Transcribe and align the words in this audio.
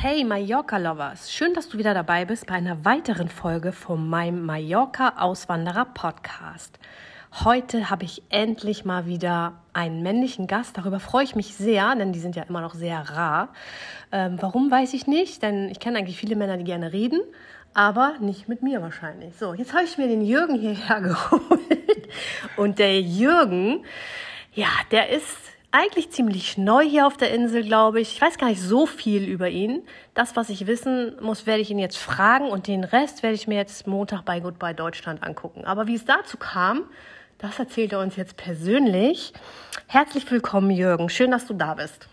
Hey 0.00 0.22
Mallorca-Lovers, 0.22 1.32
schön, 1.32 1.54
dass 1.54 1.68
du 1.68 1.76
wieder 1.76 1.92
dabei 1.92 2.24
bist 2.24 2.46
bei 2.46 2.54
einer 2.54 2.84
weiteren 2.84 3.28
Folge 3.28 3.72
von 3.72 4.08
meinem 4.08 4.46
Mallorca-Auswanderer-Podcast. 4.46 6.78
Heute 7.42 7.90
habe 7.90 8.04
ich 8.04 8.22
endlich 8.28 8.84
mal 8.84 9.06
wieder 9.06 9.54
einen 9.72 10.04
männlichen 10.04 10.46
Gast. 10.46 10.78
Darüber 10.78 11.00
freue 11.00 11.24
ich 11.24 11.34
mich 11.34 11.56
sehr, 11.56 11.96
denn 11.96 12.12
die 12.12 12.20
sind 12.20 12.36
ja 12.36 12.44
immer 12.44 12.60
noch 12.60 12.74
sehr 12.74 13.10
rar. 13.10 13.48
Ähm, 14.12 14.36
warum 14.40 14.70
weiß 14.70 14.94
ich 14.94 15.08
nicht, 15.08 15.42
denn 15.42 15.68
ich 15.68 15.80
kenne 15.80 15.98
eigentlich 15.98 16.16
viele 16.16 16.36
Männer, 16.36 16.58
die 16.58 16.64
gerne 16.64 16.92
reden, 16.92 17.20
aber 17.74 18.18
nicht 18.20 18.48
mit 18.48 18.62
mir 18.62 18.80
wahrscheinlich. 18.80 19.34
So, 19.34 19.52
jetzt 19.52 19.72
habe 19.72 19.82
ich 19.82 19.98
mir 19.98 20.06
den 20.06 20.22
Jürgen 20.22 20.54
hierher 20.54 21.00
geholt. 21.08 22.08
Und 22.56 22.78
der 22.78 23.00
Jürgen, 23.00 23.84
ja, 24.54 24.70
der 24.92 25.08
ist 25.08 25.57
eigentlich 25.70 26.10
ziemlich 26.10 26.56
neu 26.56 26.82
hier 26.82 27.06
auf 27.06 27.16
der 27.16 27.32
Insel, 27.32 27.62
glaube 27.62 28.00
ich. 28.00 28.12
Ich 28.14 28.20
weiß 28.20 28.38
gar 28.38 28.48
nicht 28.48 28.62
so 28.62 28.86
viel 28.86 29.28
über 29.28 29.48
ihn. 29.48 29.82
Das, 30.14 30.34
was 30.34 30.48
ich 30.48 30.66
wissen 30.66 31.16
muss, 31.20 31.46
werde 31.46 31.60
ich 31.60 31.70
ihn 31.70 31.78
jetzt 31.78 31.98
fragen 31.98 32.48
und 32.48 32.66
den 32.66 32.84
Rest 32.84 33.22
werde 33.22 33.34
ich 33.34 33.46
mir 33.46 33.56
jetzt 33.56 33.86
Montag 33.86 34.24
bei 34.24 34.40
Goodbye 34.40 34.74
Deutschland 34.74 35.22
angucken. 35.22 35.64
Aber 35.64 35.86
wie 35.86 35.94
es 35.94 36.04
dazu 36.04 36.36
kam, 36.38 36.84
das 37.38 37.58
erzählt 37.58 37.92
er 37.92 38.00
uns 38.00 38.16
jetzt 38.16 38.36
persönlich. 38.36 39.32
Herzlich 39.86 40.30
willkommen, 40.30 40.70
Jürgen. 40.70 41.08
Schön, 41.08 41.30
dass 41.30 41.46
du 41.46 41.54
da 41.54 41.74
bist. 41.74 42.08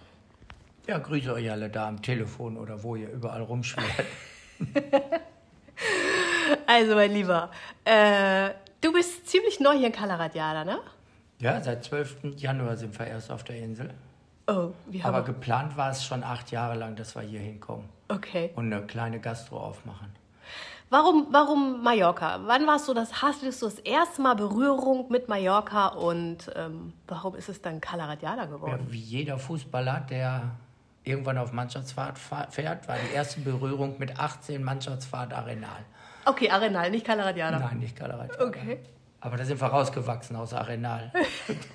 Ja, 0.87 0.99
grüße 0.99 1.33
euch 1.33 1.49
alle 1.49 1.69
da 1.69 1.87
am 1.87 2.01
Telefon 2.01 2.57
oder 2.57 2.83
wo 2.83 2.95
ihr 2.95 3.09
überall 3.09 3.41
rumschwirrt. 3.41 3.87
also, 6.67 6.95
mein 6.95 7.11
Lieber, 7.11 7.49
äh, 7.85 8.51
du 8.81 8.93
bist 8.93 9.27
ziemlich 9.27 9.59
neu 9.59 9.75
hier 9.77 9.87
in 9.87 9.93
Kalaratjada, 9.93 10.63
ne? 10.63 10.79
Ja, 11.39 11.61
seit 11.61 11.83
12. 11.83 12.37
Januar 12.37 12.77
sind 12.77 12.97
wir 12.97 13.07
erst 13.07 13.31
auf 13.31 13.43
der 13.43 13.57
Insel. 13.57 13.93
Oh, 14.47 14.69
wie 14.87 15.03
haben 15.03 15.13
Aber 15.13 15.25
geplant 15.25 15.75
war 15.75 15.89
es 15.91 16.03
schon 16.03 16.23
acht 16.23 16.51
Jahre 16.51 16.75
lang, 16.75 16.95
dass 16.95 17.15
wir 17.15 17.23
hier 17.23 17.39
hinkommen. 17.39 17.89
Okay. 18.07 18.51
Und 18.55 18.71
eine 18.71 18.85
kleine 18.85 19.19
Gastro 19.19 19.57
aufmachen. 19.57 20.11
Warum, 20.91 21.27
warum 21.31 21.83
Mallorca? 21.83 22.39
Wann 22.45 22.67
warst 22.67 22.87
du 22.87 22.93
das? 22.93 23.21
Hast 23.23 23.41
du 23.41 23.47
das 23.47 23.79
erste 23.79 24.21
Mal 24.21 24.35
Berührung 24.35 25.07
mit 25.09 25.27
Mallorca 25.27 25.87
und 25.87 26.51
ähm, 26.55 26.93
warum 27.07 27.35
ist 27.35 27.49
es 27.49 27.61
dann 27.61 27.81
Calaratiada 27.81 28.45
geworden? 28.45 28.85
Ja, 28.85 28.93
wie 28.93 28.99
jeder 28.99 29.39
Fußballer, 29.39 30.05
der 30.07 30.51
irgendwann 31.03 31.39
auf 31.39 31.51
Mannschaftsfahrt 31.51 32.19
fährt, 32.51 32.87
war 32.87 32.97
die 32.97 33.15
erste 33.15 33.41
Berührung 33.41 33.97
mit 33.97 34.19
18 34.19 34.63
Mannschaftsfahrt 34.63 35.33
Arenal. 35.33 35.85
Okay, 36.25 36.49
Arenal, 36.49 36.91
nicht 36.91 37.05
Calaratiada. 37.05 37.59
Nein, 37.59 37.79
nicht 37.79 37.95
Calaratiada. 37.95 38.45
Okay. 38.45 38.79
Aber 39.25 39.35
da 39.37 39.43
sind 39.43 39.59
wir 39.59 39.65
rausgewachsen 39.65 40.35
aus 40.35 40.53
Arenal. 40.53 41.11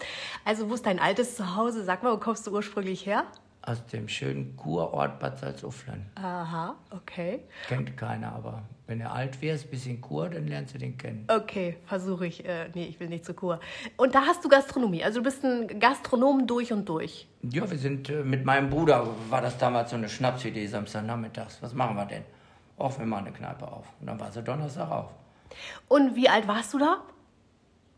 also 0.45 0.71
wo 0.71 0.75
ist 0.75 0.87
dein 0.87 1.01
altes 1.01 1.35
Zuhause? 1.35 1.83
Sag 1.83 2.05
mal, 2.05 2.13
wo 2.13 2.19
kommst 2.19 2.47
du 2.47 2.53
ursprünglich 2.53 3.05
her? 3.05 3.25
aus 3.67 3.85
dem 3.87 4.09
schönen 4.09 4.57
Kurort 4.57 5.19
Bad 5.21 5.39
Salzuflen. 5.39 6.07
Aha, 6.17 6.75
okay. 6.91 7.41
Kennt 7.69 7.97
keiner, 7.97 8.33
aber 8.33 8.63
wenn 8.87 8.99
du 8.99 9.11
alt 9.11 9.41
wirst, 9.41 9.71
bis 9.71 9.87
in 9.87 10.01
Kur, 10.01 10.29
dann 10.29 10.47
lernst 10.47 10.75
du 10.75 10.79
den 10.79 10.99
kennen. 10.99 11.27
Okay, 11.29 11.77
versuche 11.87 12.27
ich. 12.27 12.45
Äh, 12.45 12.69
nee, 12.75 12.85
ich 12.85 13.01
will 13.01 13.09
nicht 13.09 13.25
zur 13.25 13.35
Kur. 13.35 13.61
Und 13.97 14.15
da 14.15 14.23
hast 14.23 14.45
du 14.45 14.49
Gastronomie, 14.49 15.03
also 15.03 15.21
du 15.21 15.25
bist 15.25 15.43
ein 15.45 15.81
Gastronom 15.81 16.47
durch 16.47 16.73
und 16.73 16.87
durch. 16.89 17.27
Ja, 17.43 17.71
wir 17.71 17.79
sind 17.79 18.11
äh, 18.11 18.23
mit 18.23 18.45
meinem 18.45 18.69
Bruder, 18.69 19.07
war 19.31 19.41
das 19.41 19.57
damals 19.57 19.91
so 19.91 19.97
eine 19.97 20.09
Schnapsidee, 20.09 20.67
Samstagnachmittags. 20.67 21.63
Was 21.63 21.73
machen 21.73 21.97
wir 21.97 22.05
denn? 22.05 22.25
Auf, 22.77 22.99
wir 22.99 23.07
machen 23.07 23.27
eine 23.27 23.35
Kneipe 23.35 23.67
auf. 23.67 23.87
Und 24.01 24.09
dann 24.09 24.21
war 24.21 24.31
sie 24.31 24.43
Donnerstag 24.43 24.91
auf. 24.91 25.11
Und 25.89 26.15
wie 26.17 26.29
alt 26.29 26.47
warst 26.47 26.75
du 26.75 26.79
da? 26.79 26.99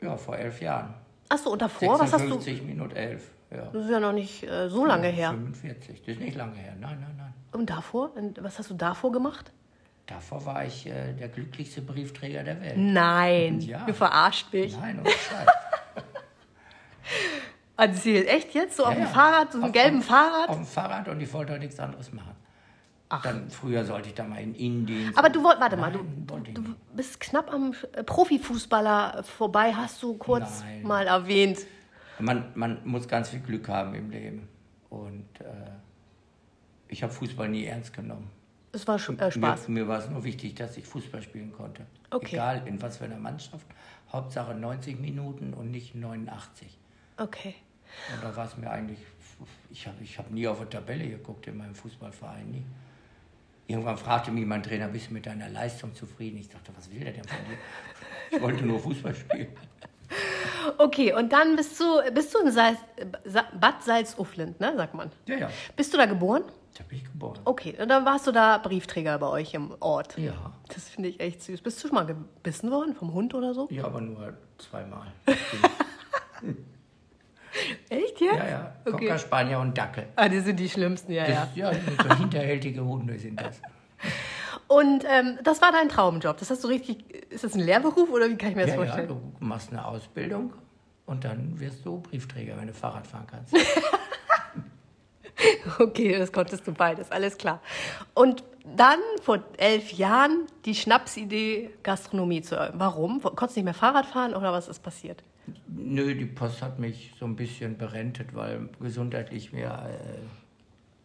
Ja, 0.01 0.17
vor 0.17 0.37
elf 0.37 0.61
Jahren. 0.61 0.95
Achso, 1.29 1.51
und 1.51 1.63
davor, 1.63 1.99
56 1.99 2.01
was 2.01 2.13
hast 2.13 2.31
du? 2.31 2.53
50 2.53 2.63
Minuten 2.63 2.95
elf. 2.95 3.31
Ja. 3.51 3.69
Das 3.73 3.85
ist 3.85 3.91
ja 3.91 4.01
noch 4.01 4.13
nicht 4.13 4.45
äh, 4.45 4.69
so 4.69 4.85
lange 4.85 5.09
her. 5.09 5.31
45, 5.31 6.03
das 6.03 6.09
ist 6.15 6.21
nicht 6.21 6.37
lange 6.37 6.57
her. 6.57 6.75
Nein, 6.79 6.99
nein, 7.01 7.15
nein. 7.17 7.35
Und 7.53 7.71
davor? 7.71 8.15
Und 8.15 8.43
was 8.43 8.59
hast 8.59 8.71
du 8.71 8.75
davor 8.75 9.11
gemacht? 9.11 9.53
Davor 10.07 10.45
war 10.47 10.65
ich 10.65 10.87
äh, 10.87 11.13
der 11.15 11.29
glücklichste 11.29 11.83
Briefträger 11.83 12.45
der 12.45 12.61
Welt. 12.61 12.77
Nein, 12.77 13.61
ja. 13.61 13.85
du 13.85 13.93
verarscht 13.93 14.53
mich. 14.53 14.77
Nein, 14.79 15.01
oh 15.05 15.09
Scheiß. 15.11 15.49
Erzähl, 17.77 18.27
echt 18.27 18.55
jetzt? 18.55 18.77
So 18.77 18.85
ja, 18.85 18.91
auf 18.91 18.95
dem 18.95 19.07
Fahrrad, 19.07 19.53
so 19.53 19.61
einem 19.61 19.73
gelben 19.73 19.99
auf, 19.99 20.07
Fahrrad? 20.07 20.49
Auf 20.49 20.57
dem 20.57 20.67
Fahrrad 20.67 21.09
und 21.09 21.21
ich 21.21 21.33
wollte 21.33 21.55
auch 21.55 21.59
nichts 21.59 21.79
anderes 21.79 22.13
machen. 22.13 22.35
Ach. 23.09 23.23
Dann 23.23 23.51
früher 23.51 23.85
sollte 23.85 24.09
ich 24.09 24.15
da 24.15 24.25
mal 24.25 24.41
in 24.41 24.55
Indienst. 24.55 25.19
Aber 25.19 25.29
du 25.29 25.43
wolltest, 25.43 25.61
warte 25.61 25.77
mal, 25.77 25.93
du, 25.93 26.05
du, 26.27 26.53
du, 26.53 26.75
bist 26.95 27.21
knapp 27.21 27.53
am 27.53 27.75
Profifußballer 28.07 29.23
vorbei, 29.23 29.73
hast 29.75 30.03
du 30.03 30.15
kurz 30.15 30.61
Nein. 30.61 30.83
mal 30.83 31.07
erwähnt 31.07 31.59
man, 32.19 32.45
man 32.55 32.79
muss 32.85 33.09
ganz 33.09 33.31
viel 33.31 33.41
Glück 33.41 33.69
haben 33.69 33.95
im 33.95 34.11
Leben. 34.11 34.49
Und 34.89 35.29
äh, 35.41 35.71
ich 36.89 37.03
habe 37.03 37.13
Fußball 37.13 37.49
nie 37.49 37.65
ernst 37.65 37.93
genommen. 37.93 38.31
Es 38.77 38.87
war 38.87 38.99
schon, 38.99 39.19
äh, 39.19 39.33
Spaß. 39.33 39.69
Mir, 39.69 39.81
mir 39.81 39.89
war 39.89 40.01
es 40.01 40.11
nur 40.11 40.23
wichtig, 40.23 40.55
dass 40.55 40.77
ich 40.77 40.85
Fußball 40.85 41.23
spielen 41.23 41.51
konnte. 41.51 41.87
Okay. 42.11 42.37
Egal 42.37 42.63
in 42.67 42.81
was 42.83 42.99
für 42.99 43.05
einer 43.05 43.17
Mannschaft. 43.17 43.67
Hauptsache 44.13 44.55
90 44.55 45.01
Minuten 45.01 45.55
und 45.55 45.71
nicht 45.71 45.95
89. 45.95 46.69
Okay. 47.17 47.55
Und 48.15 48.23
da 48.23 48.37
war 48.37 48.45
es 48.45 48.57
mir 48.59 48.71
eigentlich, 48.71 48.99
ich 49.71 49.87
habe 49.87 49.97
ich 50.03 50.19
hab 50.19 50.31
nie 50.31 50.47
auf 50.47 50.61
eine 50.61 50.69
Tabelle 50.69 51.09
geguckt 51.09 51.47
in 51.47 51.57
meinem 51.57 51.75
Fußballverein, 51.75 52.51
nie. 52.51 52.65
Irgendwann 53.67 53.97
fragte 53.97 54.31
mich 54.31 54.45
mein 54.45 54.63
Trainer, 54.63 54.89
bist 54.89 55.09
du 55.09 55.15
mit 55.15 55.25
deiner 55.25 55.49
Leistung 55.49 55.95
zufrieden? 55.95 56.37
Ich 56.39 56.51
dachte, 56.51 56.71
was 56.77 56.91
will 56.91 57.01
der 57.01 57.13
denn 57.13 57.25
von 57.25 57.39
dir? 57.49 58.37
Ich 58.37 58.43
wollte 58.43 58.65
nur 58.65 58.79
Fußball 58.79 59.15
spielen. 59.15 59.49
Okay, 60.79 61.13
und 61.13 61.33
dann 61.33 61.57
bist 61.57 61.79
du, 61.81 61.85
bist 62.13 62.33
du 62.33 62.39
in 62.39 62.51
Salz, 62.51 62.79
Bad 63.59 63.83
Salzuflen, 63.83 64.55
ne, 64.59 64.73
sagt 64.77 64.95
man. 64.95 65.11
Ja, 65.27 65.37
ja. 65.37 65.51
Bist 65.75 65.93
du 65.93 65.97
da 65.97 66.07
geboren? 66.07 66.45
Da 66.77 66.85
bin 66.85 66.99
ich 66.99 67.05
geboren. 67.05 67.39
Okay, 67.45 67.75
und 67.81 67.89
dann 67.89 68.05
warst 68.05 68.27
du 68.27 68.33
da 68.33 68.59
Briefträger 68.59 69.19
bei 69.19 69.29
euch 69.29 69.55
im 69.55 69.75
Ort. 69.81 70.19
Ja. 70.19 70.53
Das 70.69 70.89
finde 70.89 71.09
ich 71.09 71.21
echt 71.21 71.43
süß. 71.43 71.63
Bist 71.63 71.83
du 71.83 71.89
schon 71.89 71.95
mal 71.95 72.05
gebissen 72.05 72.71
worden 72.71 72.95
vom 72.95 73.15
Hund 73.15 73.35
oder 73.35 73.55
so? 73.55 73.67
Ja, 73.71 73.85
aber 73.85 74.01
nur 74.01 74.35
zweimal. 74.59 75.07
Echt 77.89 78.21
jetzt? 78.21 78.37
ja, 78.37 78.49
ja. 78.49 78.73
Okay. 78.85 79.07
Cocker 79.07 79.19
Spanier 79.19 79.59
und 79.61 79.77
Dackel. 79.79 80.09
Ah, 80.17 80.29
die 80.29 80.41
sind 80.41 80.61
die 80.61 80.69
schlimmsten, 80.69 81.13
ja, 81.13 81.27
ja. 81.27 81.47
Das, 81.47 81.57
ja, 81.57 81.73
so 81.73 82.17
hinterhältige 82.17 82.85
Hunde 82.85 83.19
sind 83.19 83.41
das. 83.41 83.63
Und 84.69 85.05
ähm, 85.09 85.39
das 85.43 85.63
war 85.63 85.73
dein 85.73 85.89
Traumjob. 85.89 86.37
Das 86.37 86.51
hast 86.51 86.65
du 86.65 86.69
richtig. 86.69 87.11
Ist 87.33 87.45
das 87.45 87.55
ein 87.55 87.61
Lehrberuf 87.61 88.11
oder 88.11 88.29
wie 88.29 88.37
kann 88.37 88.51
ich 88.51 88.57
mir 88.57 88.67
das 88.67 88.75
Ja, 88.75 88.83
ja, 88.83 88.85
vorstellen? 88.85 89.09
du 89.09 89.33
machst 89.45 89.71
eine 89.71 89.87
Ausbildung 89.87 90.53
und 91.07 91.25
dann 91.25 91.59
wirst 91.59 91.87
du 91.87 92.01
Briefträger, 92.01 92.59
wenn 92.59 92.67
du 92.67 92.75
Fahrrad 92.75 93.07
fahren 93.07 93.27
kannst. 93.27 93.55
Okay, 95.79 96.19
das 96.19 96.33
konntest 96.33 96.67
du 96.67 96.73
beides, 96.73 97.11
alles 97.11 97.37
klar. 97.37 97.61
Und 98.15 98.43
dann 98.77 98.99
vor 99.23 99.41
elf 99.59 99.93
Jahren 99.93 100.47
die 100.65 100.75
Schnapsidee, 100.75 101.71
Gastronomie 101.83 102.43
zu 102.43 102.57
eröffnen. 102.57 102.81
Warum? 102.81 103.23
Konntest 103.23 103.57
du 103.57 103.61
nicht 103.61 103.65
mehr 103.65 103.75
Fahrrad 103.75 104.07
fahren 104.07 104.35
oder 104.35 104.53
was 104.53 104.69
ist 104.69 104.83
passiert? 104.83 105.23
Nö, 105.69 106.15
die 106.15 106.25
Post 106.27 106.63
hat 106.63 106.79
mich 106.79 107.15
so 107.21 107.27
ein 107.27 107.37
bisschen 107.37 107.79
berentet, 107.79 108.35
weil 108.35 108.69
gesundheitlich 108.81 109.53
mir 109.53 109.89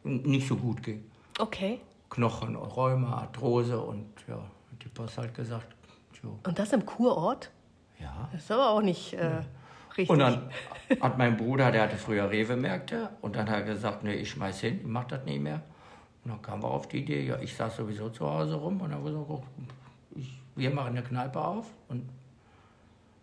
äh, 0.06 0.10
nicht 0.10 0.48
so 0.48 0.56
gut 0.56 0.82
ging. 0.82 1.04
Okay. 1.38 1.80
Knochen, 2.10 2.56
Rheuma, 2.56 3.18
Arthrose 3.18 3.80
und 3.80 4.08
ja, 4.28 4.36
hat 4.38 4.84
die 4.84 4.90
Post 4.90 5.18
halt 5.20 5.34
gesagt, 5.36 5.68
jo, 6.24 6.40
Und 6.46 6.58
das 6.58 6.74
im 6.74 6.86
Kurort? 6.86 7.52
ja. 8.00 8.30
Das 8.32 8.44
ist 8.44 8.52
aber 8.52 8.70
auch 8.72 8.82
nicht 8.82 9.14
äh, 9.14 9.42
richtig. 9.98 10.10
Und 10.10 10.20
dann 10.20 10.50
hat 11.00 11.18
mein 11.18 11.38
Bruder, 11.38 11.72
der 11.72 11.84
hatte 11.84 11.98
früher 11.98 12.30
Rewe-Märkte 12.30 13.10
und 13.22 13.36
dann 13.36 13.50
hat 13.50 13.60
er 13.60 13.64
gesagt, 13.64 14.04
nee, 14.04 14.14
ich 14.14 14.32
schmeiß 14.32 14.60
hin, 14.62 14.80
ich 14.82 14.88
mach 14.88 15.06
das 15.06 15.24
nicht 15.26 15.42
mehr. 15.42 15.62
Und 16.24 16.32
dann 16.32 16.42
kamen 16.42 16.64
wir 16.64 16.70
auf 16.70 16.88
die 16.88 17.00
Idee, 17.00 17.26
ja, 17.26 17.40
ich 17.40 17.56
saß 17.56 17.78
sowieso 17.78 18.10
zu 18.10 18.30
Hause 18.30 18.56
rum 18.56 18.80
und 18.82 18.92
dann 18.92 19.04
gesagt, 19.04 19.26
oh, 19.28 19.44
ich, 20.16 20.40
wir 20.56 20.70
machen 20.70 20.90
eine 20.90 21.02
Kneipe 21.02 21.40
auf 21.40 21.66
und 21.88 22.08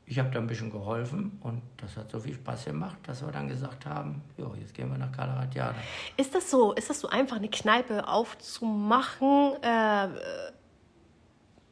ich 0.09 0.19
habe 0.19 0.31
da 0.31 0.39
ein 0.39 0.47
bisschen 0.47 0.71
geholfen 0.71 1.39
und 1.43 1.61
das 1.77 1.97
hat 1.97 2.11
so 2.11 2.19
viel 2.19 2.35
Spaß 2.35 2.67
gemacht, 2.67 2.97
dass 3.03 3.23
wir 3.25 3.31
dann 3.31 3.47
gesagt 3.47 3.85
haben, 3.85 4.23
jo, 4.39 4.55
jetzt 4.59 4.73
gehen 4.73 4.91
wir 4.91 4.97
nach 4.97 5.13
Kalaratjada. 5.13 5.75
Ist 6.17 6.35
das 6.35 6.51
so, 6.51 6.73
ist 6.73 6.89
das 6.89 7.01
so 7.01 7.09
einfach, 7.09 7.37
eine 7.37 7.49
Kneipe 7.49 8.09
aufzumachen? 8.09 9.53
Äh, 9.63 10.09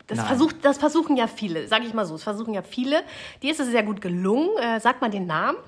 das, 0.06 0.19
Nein. 0.19 0.26
versucht, 0.26 0.64
das 0.64 0.79
versuchen 0.79 1.17
ja 1.17 1.26
viele, 1.26 1.67
sage 1.67 1.85
ich 1.85 1.94
mal 1.94 2.06
so. 2.06 2.14
Das 2.14 2.23
versuchen 2.23 2.55
ja 2.55 2.62
viele. 2.62 3.03
Dir 3.43 3.50
ist 3.50 3.61
es 3.61 3.69
sehr 3.69 3.82
gut 3.82 4.00
gelungen. 4.00 4.50
Äh, 4.58 4.81
sag 4.81 5.00
mal 5.00 5.11
den 5.11 5.26
Namen. 5.26 5.58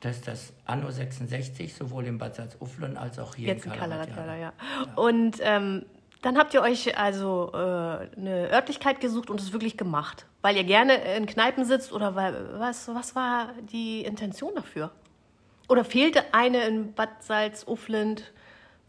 Das 0.00 0.16
ist 0.16 0.28
das 0.28 0.52
Anno 0.64 0.90
66, 0.90 1.74
sowohl 1.74 2.06
in 2.06 2.18
Bad 2.18 2.36
Salzuflen 2.36 2.96
als 2.96 3.18
auch 3.18 3.34
hier 3.34 3.48
Jetzt 3.48 3.66
in 3.66 3.72
Kalaratjada. 3.72 4.22
Kalaratjada, 4.22 4.52
ja. 4.86 4.94
Und 4.94 5.38
ähm, 5.40 5.86
dann 6.22 6.36
habt 6.36 6.54
ihr 6.54 6.62
euch 6.62 6.98
also 6.98 7.50
äh, 7.52 7.56
eine 7.56 8.50
Örtlichkeit 8.52 9.00
gesucht 9.00 9.30
und 9.30 9.40
es 9.40 9.52
wirklich 9.52 9.76
gemacht. 9.76 10.26
Weil 10.42 10.56
ihr 10.56 10.64
gerne 10.64 10.94
in 11.16 11.26
Kneipen 11.26 11.64
sitzt 11.64 11.92
oder 11.92 12.14
weil, 12.14 12.58
was, 12.58 12.88
was 12.94 13.16
war 13.16 13.54
die 13.72 14.02
Intention 14.02 14.54
dafür? 14.54 14.90
Oder 15.68 15.84
fehlte 15.84 16.22
eine 16.32 16.64
in 16.64 16.92
Bad 16.92 17.22
Salzuflend? 17.22 18.32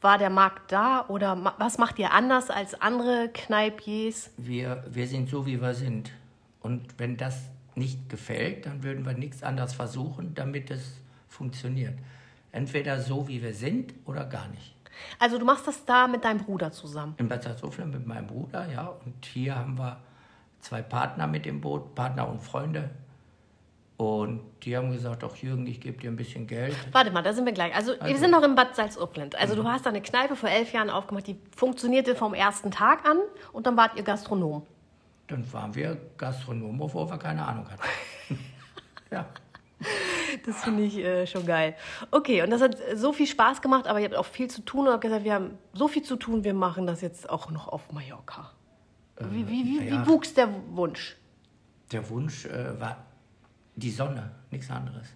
War 0.01 0.17
der 0.17 0.29
Markt 0.29 0.71
da? 0.71 1.05
Oder 1.07 1.35
ma 1.35 1.53
was 1.57 1.77
macht 1.77 1.99
ihr 1.99 2.13
anders 2.13 2.49
als 2.49 2.79
andere 2.79 3.29
Kneipiers? 3.33 4.31
wir, 4.37 4.83
wir 4.89 5.07
sind 5.07 5.29
so, 5.29 5.45
wie 5.45 5.61
wir 5.61 5.73
sind. 5.73 6.11
Und 6.61 6.97
wenn 6.97 7.17
das 7.17 7.49
nicht 7.75 8.09
gefällt, 8.09 8.65
dann 8.65 8.83
würden 8.83 9.05
wir 9.05 9.13
nichts 9.13 9.43
anderes 9.43 9.73
versuchen, 9.73 10.33
damit 10.35 10.71
es 10.71 10.99
funktioniert. 11.27 11.97
Entweder 12.51 12.99
so, 12.99 13.27
wie 13.27 13.41
wir 13.41 13.53
sind, 13.53 13.93
oder 14.05 14.25
gar 14.25 14.47
nicht. 14.49 14.75
Also 15.17 15.37
du 15.37 15.45
machst 15.45 15.67
das 15.67 15.85
da 15.85 16.07
mit 16.07 16.25
deinem 16.25 16.39
Bruder 16.39 16.71
zusammen. 16.71 17.15
In 17.17 17.27
Bad 17.27 17.43
Salzuflen 17.43 17.89
mit 17.89 18.05
meinem 18.05 18.27
Bruder, 18.27 18.69
ja. 18.69 18.87
Und 19.05 19.25
hier 19.25 19.55
haben 19.55 19.77
wir 19.77 19.97
zwei 20.59 20.81
Partner 20.81 21.27
mit 21.27 21.45
im 21.45 21.61
Boot, 21.61 21.95
Partner 21.95 22.27
und 22.27 22.41
Freunde. 22.41 22.89
Und 23.99 24.39
die 24.63 24.77
haben 24.77 24.93
gesagt, 24.93 25.25
ach 25.25 25.35
Jürgen, 25.35 25.67
ich 25.67 25.81
gebe 25.81 25.97
dir 25.97 26.09
ein 26.09 26.15
bisschen 26.15 26.47
Geld. 26.47 26.73
Warte 26.93 27.11
mal, 27.11 27.21
da 27.21 27.33
sind 27.33 27.45
wir 27.45 27.51
gleich. 27.51 27.75
Also, 27.75 27.95
wir 28.01 28.17
sind 28.17 28.31
noch 28.31 28.43
in 28.43 28.55
Bad 28.55 28.73
Salzuflen. 28.73 29.29
Also 29.37 29.55
du 29.55 29.65
hast 29.65 29.85
da 29.85 29.89
eine 29.89 30.01
Kneipe 30.01 30.37
vor 30.37 30.47
elf 30.47 30.71
Jahren 30.71 30.89
aufgemacht, 30.89 31.27
die 31.27 31.35
funktionierte 31.53 32.15
vom 32.15 32.33
ersten 32.33 32.71
Tag 32.71 33.03
an 33.05 33.17
und 33.51 33.67
dann 33.67 33.75
wart 33.75 33.97
ihr 33.97 34.03
Gastronom. 34.03 34.65
Dann 35.27 35.51
waren 35.51 35.75
wir 35.75 35.97
Gastronomen, 36.17 36.79
obwohl 36.79 37.09
wir 37.09 37.17
keine 37.17 37.45
Ahnung 37.45 37.67
hatten. 37.69 38.39
ja. 39.11 39.25
Das 40.45 40.63
finde 40.63 40.83
ich 40.83 40.97
äh, 40.99 41.27
schon 41.27 41.45
geil. 41.45 41.75
Okay, 42.09 42.41
und 42.41 42.51
das 42.51 42.61
hat 42.61 42.77
so 42.95 43.11
viel 43.11 43.27
Spaß 43.27 43.61
gemacht, 43.61 43.85
aber 43.85 43.99
ihr 43.99 44.05
habt 44.05 44.15
auch 44.15 44.25
viel 44.25 44.49
zu 44.49 44.61
tun 44.61 44.87
und 44.87 44.93
habt 44.93 45.01
gesagt, 45.01 45.25
wir 45.25 45.33
haben 45.33 45.57
so 45.73 45.89
viel 45.89 46.03
zu 46.03 46.15
tun, 46.15 46.45
wir 46.45 46.53
machen 46.53 46.87
das 46.87 47.01
jetzt 47.01 47.29
auch 47.29 47.51
noch 47.51 47.67
auf 47.67 47.91
Mallorca. 47.91 48.49
Wie, 49.19 49.45
wie, 49.45 49.65
wie, 49.65 49.89
ja. 49.89 49.91
wie 49.91 50.07
wuchs 50.07 50.33
der 50.33 50.47
Wunsch? 50.69 51.17
Der 51.91 52.09
Wunsch 52.09 52.45
äh, 52.45 52.79
war 52.79 53.08
die 53.79 53.91
Sonne, 53.91 54.31
nichts 54.51 54.69
anderes. 54.69 55.07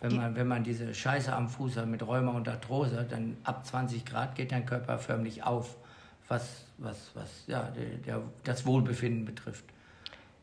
Wenn 0.00 0.16
man, 0.16 0.34
wenn 0.34 0.48
man 0.48 0.64
diese 0.64 0.94
Scheiße 0.94 1.32
am 1.32 1.48
Fuß 1.48 1.76
hat 1.76 1.86
mit 1.86 2.06
Rheuma 2.06 2.32
und 2.32 2.48
Arthrose, 2.48 3.06
dann 3.08 3.36
ab 3.44 3.66
20 3.66 4.06
Grad 4.06 4.34
geht 4.34 4.50
dein 4.50 4.64
Körper 4.64 4.98
förmlich 4.98 5.42
auf, 5.42 5.76
was, 6.26 6.64
was, 6.78 7.10
was 7.14 7.44
ja, 7.46 7.64
der, 7.70 7.98
der, 7.98 8.22
das 8.44 8.64
Wohlbefinden 8.64 9.26
betrifft. 9.26 9.64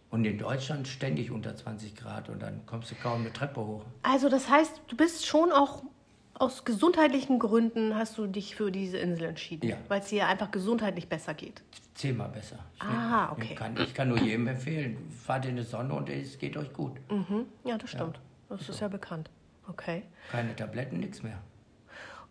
Und 0.10 0.26
in 0.26 0.38
Deutschland 0.38 0.88
ständig 0.88 1.32
unter 1.32 1.56
20 1.56 1.96
Grad 1.96 2.30
und 2.30 2.42
dann 2.42 2.66
kommst 2.66 2.92
du 2.92 2.96
kaum 2.96 3.22
eine 3.22 3.34
Treppe 3.34 3.60
hoch. 3.60 3.84
Also 4.04 4.30
das 4.30 4.50
heißt, 4.50 4.82
du 4.88 4.96
bist 4.96 5.26
schon 5.26 5.52
auch 5.52 5.84
aus 6.40 6.66
gesundheitlichen 6.66 7.40
Gründen 7.40 7.96
hast 7.96 8.18
du 8.18 8.28
dich 8.28 8.56
für 8.56 8.72
diese 8.72 8.98
Insel 8.98 9.26
entschieden, 9.30 9.70
Ja. 9.70 9.78
weil 9.88 10.02
es 10.02 10.08
dir 10.10 10.28
einfach 10.28 10.52
gesundheitlich 10.52 11.08
besser 11.10 11.34
geht. 11.34 11.62
Zehnmal 11.96 12.30
besser. 12.30 12.60
Ich, 12.76 12.84
Ah, 12.84 13.32
okay. 13.32 13.56
kann, 13.56 13.76
ich 13.80 13.94
kann 13.94 14.10
nur 14.10 14.20
jedem 14.20 14.48
empfehlen, 14.48 14.98
fahrt 15.26 15.46
in 15.46 15.56
die 15.56 15.64
Sonne 15.64 15.94
und 15.94 16.10
es 16.10 16.38
geht 16.38 16.56
euch 16.58 16.72
gut. 16.74 16.92
Mhm. 17.10 17.46
Ja, 17.64 17.78
das 17.78 17.90
stimmt. 17.90 18.20
Das 18.50 18.70
ist 18.70 18.80
ja 18.80 18.88
bekannt. 18.88 19.30
Okay. 19.68 20.04
Keine 20.32 20.56
Tabletten, 20.56 21.00
nichts 21.00 21.24
mehr. 21.24 21.40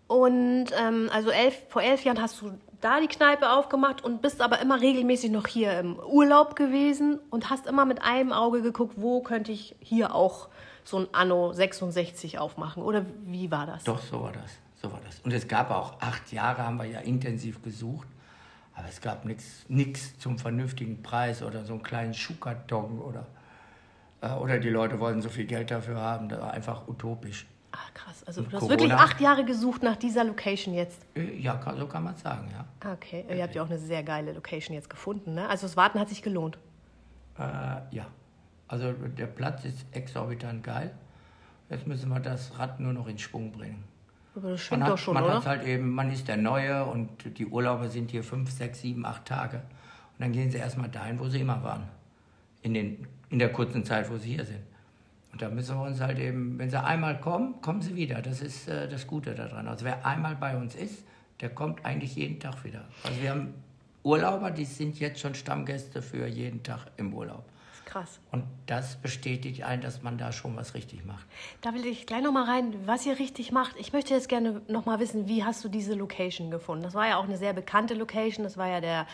Und 0.06 0.66
ähm, 0.80 1.10
also 1.12 1.30
elf, 1.30 1.60
vor 1.68 1.82
elf 1.82 2.04
Jahren 2.04 2.22
hast 2.22 2.40
du 2.40 2.52
da 2.80 3.00
die 3.00 3.08
Kneipe 3.08 3.50
aufgemacht 3.50 4.04
und 4.04 4.22
bist 4.22 4.40
aber 4.40 4.60
immer 4.60 4.80
regelmäßig 4.80 5.30
noch 5.32 5.48
hier 5.48 5.78
im 5.80 5.98
Urlaub 5.98 6.54
gewesen 6.54 7.18
und 7.30 7.50
hast 7.50 7.66
immer 7.66 7.84
mit 7.86 8.02
einem 8.02 8.32
Auge 8.32 8.62
geguckt, 8.62 8.94
wo 8.98 9.20
könnte 9.20 9.50
ich 9.50 9.74
hier 9.80 10.14
auch 10.14 10.48
so 10.86 10.98
ein 10.98 11.08
Anno 11.12 11.52
66 11.52 12.38
aufmachen? 12.38 12.82
Oder 12.82 13.04
wie 13.24 13.50
war 13.50 13.66
das? 13.66 13.84
Doch, 13.84 14.00
so 14.00 14.22
war 14.22 14.32
das. 14.32 14.52
So 14.80 14.92
war 14.92 15.00
das. 15.04 15.20
Und 15.20 15.32
es 15.32 15.48
gab 15.48 15.70
auch 15.70 16.00
acht 16.00 16.32
Jahre, 16.32 16.64
haben 16.64 16.78
wir 16.78 16.86
ja 16.86 17.00
intensiv 17.00 17.62
gesucht. 17.62 18.06
Aber 18.74 18.88
es 18.88 19.00
gab 19.00 19.24
nichts 19.24 20.18
zum 20.18 20.38
vernünftigen 20.38 21.02
Preis 21.02 21.42
oder 21.42 21.64
so 21.64 21.72
einen 21.72 21.82
kleinen 21.82 22.12
Schuhkarton 22.14 23.00
oder, 23.00 23.26
äh, 24.20 24.30
oder 24.32 24.58
die 24.58 24.68
Leute 24.68 25.00
wollten 25.00 25.22
so 25.22 25.30
viel 25.30 25.46
Geld 25.46 25.70
dafür 25.70 25.98
haben. 25.98 26.28
Das 26.28 26.40
war 26.40 26.52
einfach 26.52 26.86
utopisch. 26.86 27.46
Ah, 27.72 27.78
krass. 27.94 28.22
Also 28.24 28.42
du 28.42 28.52
hast 28.52 28.60
Corona? 28.60 28.70
wirklich 28.78 28.92
acht 28.92 29.20
Jahre 29.20 29.44
gesucht 29.44 29.82
nach 29.82 29.96
dieser 29.96 30.24
Location 30.24 30.74
jetzt. 30.74 31.00
Äh, 31.14 31.38
Ja, 31.38 31.58
so 31.76 31.86
kann 31.86 32.04
man 32.04 32.16
sagen, 32.16 32.48
ja. 32.52 32.92
Okay, 32.92 33.24
ihr 33.28 33.42
habt 33.42 33.54
ja 33.54 33.62
auch 33.62 33.70
eine 33.70 33.78
sehr 33.78 34.02
geile 34.02 34.32
Location 34.32 34.74
jetzt 34.74 34.90
gefunden, 34.90 35.34
ne? 35.34 35.48
Also 35.48 35.66
das 35.66 35.76
Warten 35.76 35.98
hat 35.98 36.10
sich 36.10 36.22
gelohnt. 36.22 36.58
Äh, 37.38 37.42
ja. 37.90 38.06
Also 38.68 38.92
der 38.92 39.26
Platz 39.26 39.64
ist 39.64 39.86
exorbitant 39.92 40.62
geil. 40.64 40.90
Jetzt 41.70 41.86
müssen 41.86 42.08
wir 42.08 42.20
das 42.20 42.58
Rad 42.58 42.80
nur 42.80 42.92
noch 42.92 43.06
in 43.06 43.18
Schwung 43.18 43.52
bringen. 43.52 43.84
Aber 44.34 44.50
das 44.50 44.50
Man 44.50 44.58
stimmt 44.58 44.82
hat, 44.84 44.90
doch 44.90 44.98
schon, 44.98 45.14
man 45.14 45.24
oder? 45.24 45.34
hat 45.36 45.46
halt 45.46 45.64
eben, 45.64 45.90
man 45.90 46.10
ist 46.10 46.28
der 46.28 46.36
Neue 46.36 46.84
und 46.84 47.38
die 47.38 47.46
Urlauber 47.46 47.88
sind 47.88 48.10
hier 48.10 48.22
fünf, 48.22 48.50
sechs, 48.50 48.80
sieben, 48.80 49.06
acht 49.06 49.24
Tage. 49.24 49.56
Und 49.56 50.20
dann 50.20 50.32
gehen 50.32 50.50
sie 50.50 50.58
erstmal 50.58 50.88
dahin, 50.88 51.18
wo 51.18 51.28
sie 51.28 51.40
immer 51.40 51.62
waren. 51.62 51.88
In, 52.62 52.74
den, 52.74 53.06
in 53.30 53.38
der 53.38 53.52
kurzen 53.52 53.84
Zeit, 53.84 54.10
wo 54.10 54.18
sie 54.18 54.34
hier 54.34 54.44
sind. 54.44 54.60
Und 55.32 55.42
da 55.42 55.48
müssen 55.48 55.76
wir 55.76 55.84
uns 55.84 56.00
halt 56.00 56.18
eben, 56.18 56.58
wenn 56.58 56.70
sie 56.70 56.82
einmal 56.82 57.20
kommen, 57.20 57.60
kommen 57.60 57.82
sie 57.82 57.94
wieder. 57.94 58.22
Das 58.22 58.40
ist 58.40 58.68
äh, 58.68 58.88
das 58.88 59.06
Gute 59.06 59.34
daran. 59.34 59.68
Also 59.68 59.84
wer 59.84 60.04
einmal 60.06 60.34
bei 60.36 60.56
uns 60.56 60.74
ist, 60.74 61.04
der 61.40 61.50
kommt 61.50 61.84
eigentlich 61.84 62.16
jeden 62.16 62.40
Tag 62.40 62.64
wieder. 62.64 62.84
Also 63.04 63.20
wir 63.20 63.30
haben 63.30 63.54
Urlauber, 64.02 64.50
die 64.50 64.64
sind 64.64 64.98
jetzt 64.98 65.20
schon 65.20 65.34
Stammgäste 65.34 66.00
für 66.00 66.26
jeden 66.26 66.62
Tag 66.62 66.86
im 66.96 67.12
Urlaub. 67.12 67.44
Krass. 67.86 68.20
Und 68.32 68.44
das 68.66 68.96
bestätigt 68.96 69.62
einen, 69.62 69.80
dass 69.80 70.02
man 70.02 70.18
da 70.18 70.32
schon 70.32 70.56
was 70.56 70.74
richtig 70.74 71.04
macht. 71.04 71.24
Da 71.60 71.72
will 71.72 71.86
ich 71.86 72.04
gleich 72.04 72.20
noch 72.20 72.32
mal 72.32 72.44
rein, 72.44 72.74
was 72.84 73.06
ihr 73.06 73.18
richtig 73.18 73.52
macht. 73.52 73.76
Ich 73.78 73.92
möchte 73.92 74.12
jetzt 74.12 74.28
gerne 74.28 74.60
noch 74.66 74.86
mal 74.86 74.98
wissen, 74.98 75.28
wie 75.28 75.44
hast 75.44 75.64
du 75.64 75.68
diese 75.68 75.94
Location 75.94 76.50
gefunden? 76.50 76.82
Das 76.82 76.94
war 76.94 77.06
ja 77.06 77.16
auch 77.16 77.24
eine 77.24 77.38
sehr 77.38 77.52
bekannte 77.52 77.94
Location. 77.94 78.42
Das 78.42 78.58
war 78.58 78.66
ja 78.66 78.80
der 78.80 79.06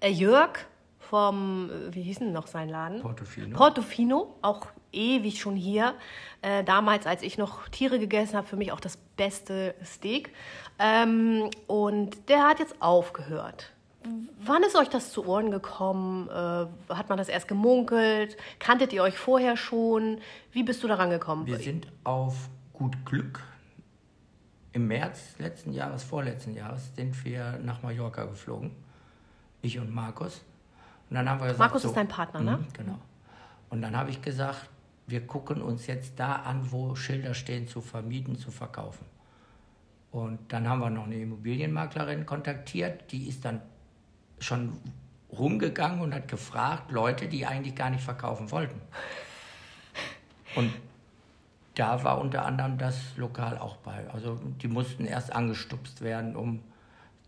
äh, 0.00 0.10
Jörg 0.10 0.58
vom, 0.98 1.70
äh, 1.70 1.94
wie 1.94 2.02
hieß 2.02 2.18
denn 2.18 2.32
noch 2.32 2.46
sein 2.46 2.68
Laden? 2.68 3.00
Portofino. 3.00 3.56
Portofino, 3.56 4.36
auch 4.42 4.66
ewig 4.92 5.40
schon 5.40 5.56
hier. 5.56 5.94
Äh, 6.42 6.64
damals, 6.64 7.06
als 7.06 7.22
ich 7.22 7.38
noch 7.38 7.68
Tiere 7.70 7.98
gegessen 7.98 8.36
habe, 8.36 8.46
für 8.46 8.56
mich 8.56 8.72
auch 8.72 8.80
das 8.80 8.98
beste 9.16 9.74
Steak. 9.82 10.34
Ähm, 10.78 11.48
und 11.66 12.28
der 12.28 12.46
hat 12.46 12.58
jetzt 12.58 12.80
aufgehört. 12.82 13.72
Wann 14.44 14.62
ist 14.62 14.76
euch 14.76 14.88
das 14.88 15.12
zu 15.12 15.26
Ohren 15.26 15.50
gekommen? 15.50 16.28
Äh, 16.28 16.92
hat 16.94 17.08
man 17.08 17.18
das 17.18 17.28
erst 17.28 17.48
gemunkelt? 17.48 18.36
Kanntet 18.58 18.92
ihr 18.92 19.02
euch 19.02 19.18
vorher 19.18 19.56
schon? 19.56 20.20
Wie 20.52 20.62
bist 20.62 20.82
du 20.82 20.88
daran 20.88 21.10
gekommen? 21.10 21.46
Wir 21.46 21.58
sind 21.58 21.88
auf 22.04 22.48
gut 22.72 23.04
Glück 23.04 23.42
im 24.72 24.86
März 24.86 25.34
letzten 25.38 25.72
Jahres, 25.72 26.04
vorletzten 26.04 26.54
Jahres, 26.54 26.94
sind 26.94 27.24
wir 27.24 27.58
nach 27.62 27.82
Mallorca 27.82 28.24
geflogen. 28.24 28.70
Ich 29.60 29.78
und 29.78 29.92
Markus. 29.92 30.42
Und 31.10 31.16
dann 31.16 31.28
haben 31.28 31.40
wir 31.40 31.46
gesagt, 31.46 31.58
Markus 31.58 31.82
so, 31.82 31.88
ist 31.88 31.96
dein 31.96 32.08
Partner, 32.08 32.40
ne? 32.40 32.58
Mhm, 32.58 32.66
Genau. 32.72 32.98
Und 33.70 33.82
dann 33.82 33.96
habe 33.96 34.10
ich 34.10 34.22
gesagt, 34.22 34.68
wir 35.06 35.26
gucken 35.26 35.60
uns 35.60 35.86
jetzt 35.86 36.18
da 36.20 36.36
an, 36.36 36.70
wo 36.70 36.94
Schilder 36.94 37.34
stehen, 37.34 37.66
zu 37.66 37.80
vermieten, 37.80 38.36
zu 38.36 38.50
verkaufen. 38.50 39.04
Und 40.10 40.38
dann 40.52 40.68
haben 40.68 40.80
wir 40.80 40.90
noch 40.90 41.04
eine 41.04 41.16
Immobilienmaklerin 41.16 42.24
kontaktiert, 42.24 43.10
die 43.10 43.28
ist 43.28 43.44
dann 43.44 43.60
schon 44.40 44.72
rumgegangen 45.30 46.00
und 46.00 46.14
hat 46.14 46.28
gefragt, 46.28 46.90
Leute, 46.90 47.28
die 47.28 47.46
eigentlich 47.46 47.74
gar 47.74 47.90
nicht 47.90 48.02
verkaufen 48.02 48.50
wollten. 48.50 48.80
Und 50.56 50.72
da 51.74 52.02
war 52.02 52.18
unter 52.20 52.44
anderem 52.44 52.78
das 52.78 52.96
Lokal 53.16 53.58
auch 53.58 53.76
bei. 53.76 54.08
Also 54.12 54.36
die 54.62 54.68
mussten 54.68 55.04
erst 55.04 55.32
angestupst 55.32 56.00
werden, 56.00 56.34
um 56.34 56.60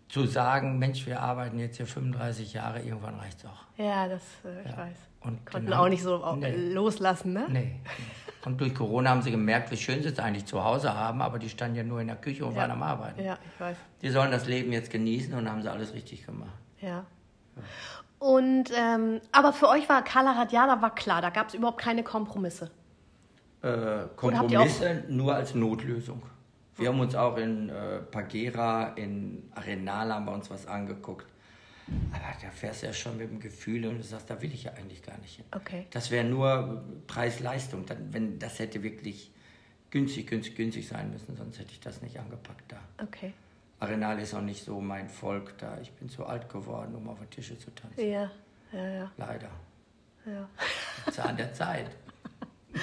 zu 0.09 0.27
sagen, 0.27 0.79
Mensch, 0.79 1.07
wir 1.07 1.21
arbeiten 1.21 1.59
jetzt 1.61 1.77
hier 1.77 1.87
35 1.87 2.53
Jahre, 2.55 2.81
irgendwann 2.81 3.15
reicht's 3.17 3.45
auch. 3.45 3.65
Ja, 3.77 4.09
das, 4.09 4.23
äh, 4.45 4.69
ich 4.69 4.77
weiß. 4.77 4.97
Und 5.21 5.47
Konnten 5.47 5.73
auch 5.73 5.89
nicht 5.89 6.03
so 6.03 6.25
au- 6.25 6.35
Nee. 6.35 6.73
loslassen, 6.73 7.35
ne? 7.35 7.47
Nee. 7.49 7.77
Und 8.45 8.59
durch 8.61 8.75
Corona 8.75 9.11
haben 9.11 9.23
sie 9.23 9.31
gemerkt, 9.31 9.71
wie 9.71 9.77
schön 9.77 10.03
sie 10.03 10.09
es 10.09 10.19
eigentlich 10.19 10.47
zu 10.47 10.65
Hause 10.65 10.95
haben, 10.95 11.21
aber 11.21 11.39
die 11.39 11.49
standen 11.51 11.77
ja 11.77 11.85
nur 11.85 12.01
in 12.01 12.07
der 12.09 12.17
Küche 12.17 12.45
und 12.45 12.55
Ja. 12.55 12.63
waren 12.63 12.71
am 12.73 12.83
Arbeiten. 12.83 13.23
Ja, 13.23 13.39
ich 13.55 13.61
weiß. 13.61 13.77
Die 14.03 14.09
sollen 14.09 14.31
das 14.33 14.47
Leben 14.47 14.73
jetzt 14.73 14.91
genießen 14.91 15.35
und 15.35 15.49
haben 15.49 15.63
sie 15.63 15.71
alles 15.71 15.93
richtig 15.93 16.25
gemacht. 16.27 16.51
Ja. 16.81 17.07
Und, 18.19 18.71
ähm, 18.77 19.21
aber 19.33 19.53
für 19.53 19.69
euch 19.69 19.89
war 19.89 20.05
Kala 20.05 20.33
Radiala 20.33 20.83
war 20.83 20.95
klar, 20.95 21.23
da 21.23 21.31
gab 21.31 21.49
es 21.49 21.55
überhaupt 21.55 21.81
keine 21.81 22.03
Kompromisse. 22.03 22.71
Äh, 23.63 24.05
Kompromisse 24.17 25.05
nur 25.09 25.35
als 25.35 25.55
Notlösung. 25.55 26.23
Wir 26.77 26.89
haben 26.89 27.01
uns 27.01 27.15
auch 27.15 27.37
in 27.37 27.69
äh, 27.69 27.99
Pagera, 27.99 28.95
in 28.95 29.51
Arenal 29.55 30.13
haben 30.15 30.25
wir 30.27 30.33
uns 30.33 30.51
was 30.51 30.67
angeguckt. 30.67 31.27
Aber 32.13 32.23
da 32.41 32.51
fährst 32.51 32.83
du 32.83 32.87
ja 32.87 32.93
schon 32.93 33.17
mit 33.17 33.31
dem 33.31 33.41
Gefühl 33.41 33.87
und 33.87 33.99
du 33.99 34.03
sagst, 34.03 34.31
da 34.31 34.41
will 34.41 34.53
ich 34.53 34.65
ja 34.65 34.73
eigentlich 34.73 35.03
gar 35.03 35.19
nicht 35.19 35.37
hin. 35.37 35.45
Okay. 35.55 35.87
Das 35.91 36.11
wäre 36.11 36.25
nur 36.25 36.85
Preis-Leistung. 37.07 37.85
Wenn 38.11 38.39
das 38.39 38.59
hätte 38.59 38.83
wirklich 38.83 39.33
günstig, 39.91 40.29
günstig, 40.29 40.57
günstig 40.57 40.87
sein 40.89 41.11
müssen, 41.11 41.37
sonst 41.37 41.59
hätte 41.59 41.73
ich 41.73 41.81
das 41.81 42.01
nicht 42.01 42.19
angepackt 42.19 42.71
da. 42.71 42.79
Okay. 43.03 43.33
Arenal 43.81 44.19
ist 44.21 44.35
auch 44.35 44.43
nicht 44.43 44.63
so 44.63 44.81
mein 44.81 45.09
Volk 45.09 45.57
da. 45.59 45.79
Ich 45.81 45.93
bin 45.93 46.09
zu 46.09 46.27
alt 46.27 46.49
geworden, 46.49 46.95
um 46.95 47.09
auf 47.09 47.19
der 47.19 47.31
Tische 47.31 47.59
zu 47.59 47.75
tanzen. 47.75 48.01
Ja, 48.01 48.31
ja, 48.73 48.89
ja. 48.89 49.13
Leider. 49.17 49.51
ja. 50.27 50.49
Zahn 51.11 51.37
der 51.37 51.53
Zeit. 51.53 51.91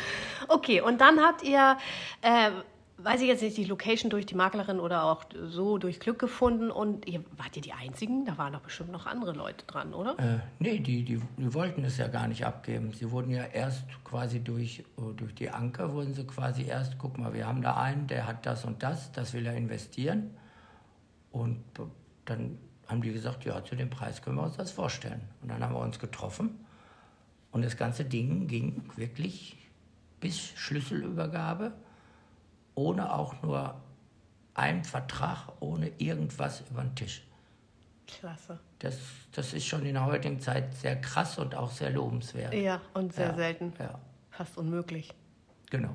Okay, 0.50 0.80
und 0.80 1.02
dann 1.02 1.20
habt 1.20 1.44
ihr, 1.44 1.78
äh, 2.22 2.52
weiß 3.00 3.22
ich 3.22 3.28
jetzt 3.28 3.42
nicht, 3.42 3.58
die 3.58 3.66
Location 3.66 4.10
durch 4.10 4.26
die 4.26 4.36
Maklerin 4.36 4.80
oder 4.80 5.04
auch 5.04 5.26
so 5.48 5.78
durch 5.78 6.00
Glück 6.00 6.20
gefunden 6.20 6.72
und 6.72 7.06
ihr 7.08 7.24
wart 7.36 7.56
ihr 7.56 7.62
die 7.62 7.74
Einzigen? 7.74 8.24
Da 8.24 8.38
waren 8.38 8.54
doch 8.54 8.62
bestimmt 8.62 8.92
noch 8.92 9.08
andere 9.08 9.34
Leute 9.34 9.66
dran, 9.66 9.94
oder? 9.94 10.18
Äh, 10.18 10.40
nee, 10.60 10.80
die, 10.80 11.04
die, 11.04 11.22
die 11.38 11.54
wollten 11.54 11.84
es 11.84 11.98
ja 11.98 12.08
gar 12.08 12.28
nicht 12.28 12.46
abgeben. 12.46 12.94
Sie 12.94 13.12
wurden 13.12 13.32
ja 13.32 13.44
erst 13.44 13.84
quasi 14.06 14.40
durch, 14.40 14.80
äh, 14.80 15.14
durch 15.16 15.36
die 15.36 15.50
Anker, 15.50 15.92
wurden 15.94 16.14
sie 16.14 16.26
quasi 16.26 16.64
erst, 16.64 16.98
guck 16.98 17.18
mal, 17.18 17.34
wir 17.34 17.46
haben 17.46 17.62
da 17.62 17.76
einen, 17.76 18.08
der 18.08 18.26
hat 18.26 18.46
das 18.46 18.64
und 18.64 18.84
das, 18.84 19.12
das 19.12 19.34
will 19.34 19.46
er 19.46 19.56
investieren. 19.56 20.32
Und 21.32 21.64
dann 22.26 22.58
haben 22.88 23.02
die 23.02 23.12
gesagt, 23.14 23.46
ja, 23.46 23.64
zu 23.64 23.76
dem 23.76 23.90
Preis 23.90 24.22
können 24.22 24.38
wir 24.38 24.44
uns 24.44 24.58
das 24.58 24.72
vorstellen. 24.72 25.22
Und 25.42 25.50
dann 25.50 25.62
haben 25.64 25.74
wir 25.74 25.82
uns 25.82 26.00
getroffen 26.00 26.66
und 27.52 27.64
das 27.64 27.78
ganze 27.78 28.06
Ding 28.06 28.48
ging 28.48 28.84
wirklich 28.96 29.58
bis 30.20 30.38
Schlüsselübergabe, 30.56 31.74
ohne 32.76 33.14
auch 33.14 33.42
nur 33.42 33.76
einen 34.54 34.84
Vertrag, 34.84 35.50
ohne 35.60 35.92
irgendwas 35.98 36.64
über 36.70 36.82
den 36.84 36.96
Tisch. 36.96 37.24
Klasse. 38.08 38.60
Das, 38.80 38.98
das 39.34 39.54
ist 39.54 39.66
schon 39.66 39.86
in 39.86 39.94
der 39.94 40.06
heutigen 40.06 40.40
Zeit 40.40 40.74
sehr 40.76 41.00
krass 41.02 41.38
und 41.38 41.56
auch 41.56 41.72
sehr 41.72 41.90
lobenswert. 41.90 42.54
Ja, 42.54 42.82
und 42.94 43.14
sehr 43.14 43.28
Ja, 43.30 43.36
selten. 43.36 43.74
Ja, 43.80 44.00
Fast 44.32 44.58
unmöglich. 44.58 45.14
genau. 45.70 45.94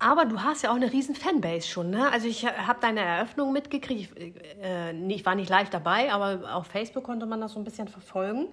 Aber 0.00 0.26
du 0.26 0.40
hast 0.40 0.62
ja 0.62 0.70
auch 0.70 0.76
eine 0.76 0.92
riesen 0.92 1.14
Fanbase 1.16 1.66
schon, 1.66 1.90
ne? 1.90 2.10
Also 2.12 2.28
ich 2.28 2.46
habe 2.46 2.78
deine 2.80 3.00
Eröffnung 3.00 3.52
mitgekriegt. 3.52 4.16
Ich, 4.16 4.34
äh, 4.62 4.92
nee, 4.92 5.14
ich 5.16 5.26
war 5.26 5.34
nicht 5.34 5.50
live 5.50 5.70
dabei, 5.70 6.12
aber 6.12 6.54
auf 6.54 6.66
Facebook 6.68 7.04
konnte 7.04 7.26
man 7.26 7.40
das 7.40 7.52
so 7.52 7.58
ein 7.58 7.64
bisschen 7.64 7.88
verfolgen. 7.88 8.46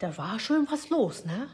Da 0.00 0.16
war 0.18 0.38
schon 0.40 0.66
was 0.70 0.88
los, 0.90 1.24
ne? 1.24 1.46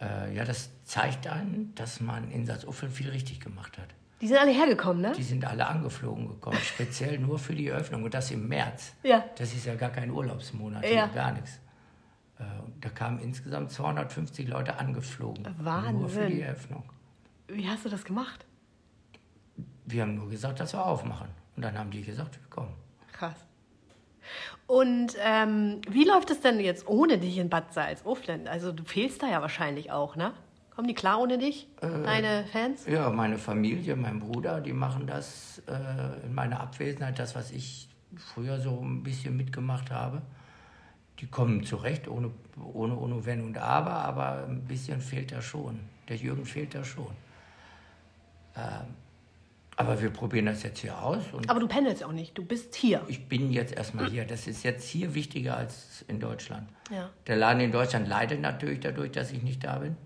Äh, 0.00 0.34
ja, 0.34 0.44
das 0.44 0.70
zeigt 0.84 1.26
einen, 1.28 1.72
dass 1.76 2.00
man 2.00 2.30
in 2.32 2.44
Salzuflen 2.46 2.90
viel 2.90 3.10
richtig 3.10 3.38
gemacht 3.40 3.78
hat. 3.78 3.88
Die 4.20 4.26
sind 4.26 4.38
alle 4.38 4.50
hergekommen, 4.52 5.02
ne? 5.02 5.12
Die 5.16 5.22
sind 5.22 5.44
alle 5.44 5.66
angeflogen 5.66 6.26
gekommen, 6.28 6.58
speziell 6.62 7.18
nur 7.18 7.38
für 7.38 7.54
die 7.54 7.68
Eröffnung. 7.68 8.02
Und 8.02 8.14
das 8.14 8.30
im 8.32 8.48
März. 8.48 8.94
Ja. 9.04 9.24
Das 9.36 9.52
ist 9.54 9.66
ja 9.66 9.74
gar 9.76 9.90
kein 9.90 10.10
Urlaubsmonat, 10.10 10.84
Ja. 10.90 11.06
gar 11.06 11.32
nichts. 11.32 11.60
Äh, 12.38 12.42
da 12.80 12.88
kamen 12.88 13.20
insgesamt 13.20 13.70
250 13.70 14.48
Leute 14.48 14.78
angeflogen. 14.78 15.42
Nur 15.44 15.52
für 15.54 15.64
Wahnsinn. 15.64 16.28
die 16.30 16.40
Eröffnung. 16.40 16.82
Wie 17.48 17.68
hast 17.68 17.84
du 17.84 17.88
das 17.88 18.04
gemacht? 18.04 18.44
Wir 19.86 20.02
haben 20.02 20.14
nur 20.14 20.28
gesagt, 20.28 20.60
dass 20.60 20.72
wir 20.72 20.84
aufmachen. 20.84 21.28
Und 21.56 21.62
dann 21.62 21.78
haben 21.78 21.90
die 21.90 22.02
gesagt, 22.02 22.36
wir 22.40 22.48
kommen. 22.48 22.74
Krass. 23.12 23.36
Und 24.66 25.14
ähm, 25.22 25.82
wie 25.88 26.04
läuft 26.04 26.30
es 26.30 26.40
denn 26.40 26.58
jetzt 26.58 26.88
ohne 26.88 27.18
dich 27.18 27.38
in 27.38 27.50
Bad 27.50 27.74
Salzuflen? 27.74 28.48
Also 28.48 28.72
du 28.72 28.84
fehlst 28.84 29.22
da 29.22 29.28
ja 29.28 29.42
wahrscheinlich 29.42 29.92
auch, 29.92 30.16
ne? 30.16 30.32
Kommen 30.74 30.88
die 30.88 30.94
klar 30.94 31.20
ohne 31.20 31.38
dich, 31.38 31.68
deine 31.80 32.46
Fans? 32.50 32.84
Ja, 32.86 33.08
meine 33.10 33.38
Familie, 33.38 33.94
mein 33.94 34.18
Bruder, 34.18 34.60
die 34.60 34.72
machen 34.72 35.06
das 35.06 35.62
äh, 35.68 36.26
in 36.26 36.34
meiner 36.34 36.58
Abwesenheit, 36.58 37.16
das, 37.20 37.36
was 37.36 37.52
ich 37.52 37.88
früher 38.16 38.58
so 38.58 38.80
ein 38.80 39.04
bisschen 39.04 39.36
mitgemacht 39.36 39.92
habe. 39.92 40.20
Die 41.20 41.26
kommen 41.26 41.62
zurecht, 41.62 42.08
ohne, 42.08 42.32
ohne, 42.72 42.98
ohne 42.98 43.24
Wenn 43.24 43.42
und 43.42 43.56
Aber, 43.56 43.92
aber 43.92 44.46
ein 44.48 44.64
bisschen 44.64 45.00
fehlt 45.00 45.30
da 45.30 45.40
schon. 45.40 45.78
Der 46.08 46.16
Jürgen 46.16 46.44
fehlt 46.44 46.74
da 46.74 46.82
schon. 46.82 47.12
Ähm, 48.56 48.94
aber 49.76 50.00
wir 50.00 50.10
probieren 50.10 50.46
das 50.46 50.62
jetzt 50.62 50.80
hier 50.80 51.02
aus 51.02 51.22
Aber 51.48 51.58
du 51.58 51.66
pendelst 51.66 52.04
auch 52.04 52.12
nicht, 52.12 52.38
du 52.38 52.44
bist 52.44 52.74
hier. 52.76 53.02
ich 53.08 53.28
bin 53.28 53.50
jetzt 53.50 53.74
erstmal 53.74 54.08
hier. 54.08 54.24
Das 54.24 54.46
ist 54.46 54.62
jetzt 54.62 54.88
hier 54.88 55.14
wichtiger 55.14 55.56
als 55.56 56.04
in 56.06 56.20
Deutschland. 56.20 56.68
Ja. 56.90 57.10
Der 57.26 57.36
Laden 57.36 57.60
in 57.60 57.72
Deutschland 57.72 58.06
leidet 58.06 58.40
natürlich 58.40 58.80
dadurch, 58.80 59.10
dass 59.10 59.32
ich 59.32 59.42
nicht 59.42 59.64
da 59.64 59.78
bin, 59.78 59.96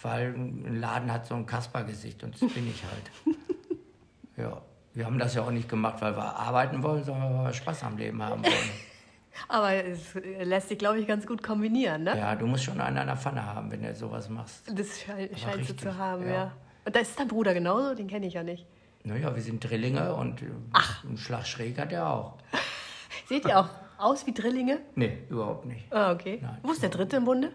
weil 0.00 0.34
ein 0.34 0.80
Laden 0.80 1.12
hat 1.12 1.26
so 1.26 1.34
ein 1.34 1.46
Kaspergesicht 1.46 2.22
und 2.22 2.40
das 2.40 2.52
bin 2.52 2.68
ich 2.68 2.82
halt. 2.84 3.36
ja, 4.36 4.62
wir 4.94 5.04
haben 5.04 5.18
das 5.18 5.34
ja 5.34 5.42
auch 5.42 5.50
nicht 5.50 5.68
gemacht, 5.68 6.00
weil 6.00 6.16
wir 6.16 6.36
arbeiten 6.36 6.82
wollen, 6.82 7.02
sondern 7.02 7.38
weil 7.38 7.46
wir 7.46 7.52
Spaß 7.52 7.82
am 7.82 7.96
Leben 7.96 8.22
haben 8.22 8.44
wollen. 8.44 8.54
Aber 9.48 9.72
es 9.72 10.14
lässt 10.42 10.68
sich, 10.68 10.78
glaube 10.78 11.00
ich, 11.00 11.06
ganz 11.08 11.26
gut 11.26 11.42
kombinieren, 11.42 12.04
ne? 12.04 12.16
Ja, 12.16 12.36
du 12.36 12.46
musst 12.46 12.64
schon 12.64 12.80
einen 12.80 12.98
an 12.98 13.06
der 13.06 13.16
Pfanne 13.16 13.44
haben, 13.44 13.70
wenn 13.70 13.82
du 13.82 13.94
sowas 13.94 14.28
machst. 14.28 14.70
Das 14.72 15.00
scheint, 15.00 15.38
scheint 15.38 15.56
richtig, 15.56 15.80
zu 15.80 15.96
haben, 15.96 16.26
ja. 16.26 16.32
ja. 16.32 16.52
Und 16.84 16.96
da 16.96 17.00
ist 17.00 17.18
dein 17.18 17.28
Bruder 17.28 17.54
genauso, 17.54 17.94
den 17.94 18.08
kenne 18.08 18.26
ich 18.26 18.34
ja 18.34 18.42
nicht. 18.42 18.66
Naja, 19.04 19.34
wir 19.34 19.42
sind 19.42 19.60
Drillinge 19.68 20.14
und 20.14 20.42
äh, 20.42 20.46
einen 21.06 21.16
Schlag 21.16 21.46
schräg 21.46 21.78
hat 21.78 21.92
er 21.92 22.08
auch. 22.08 22.38
Seht 23.28 23.44
ihr 23.44 23.58
auch 23.58 23.68
aus 23.98 24.26
wie 24.26 24.32
Drillinge? 24.32 24.80
Nee, 24.94 25.18
überhaupt 25.28 25.66
nicht. 25.66 25.92
Ah, 25.92 26.12
okay. 26.12 26.38
Nein. 26.42 26.58
Wo 26.62 26.72
ist 26.72 26.82
der 26.82 26.90
dritte 26.90 27.16
im 27.16 27.24
Bunde? 27.24 27.52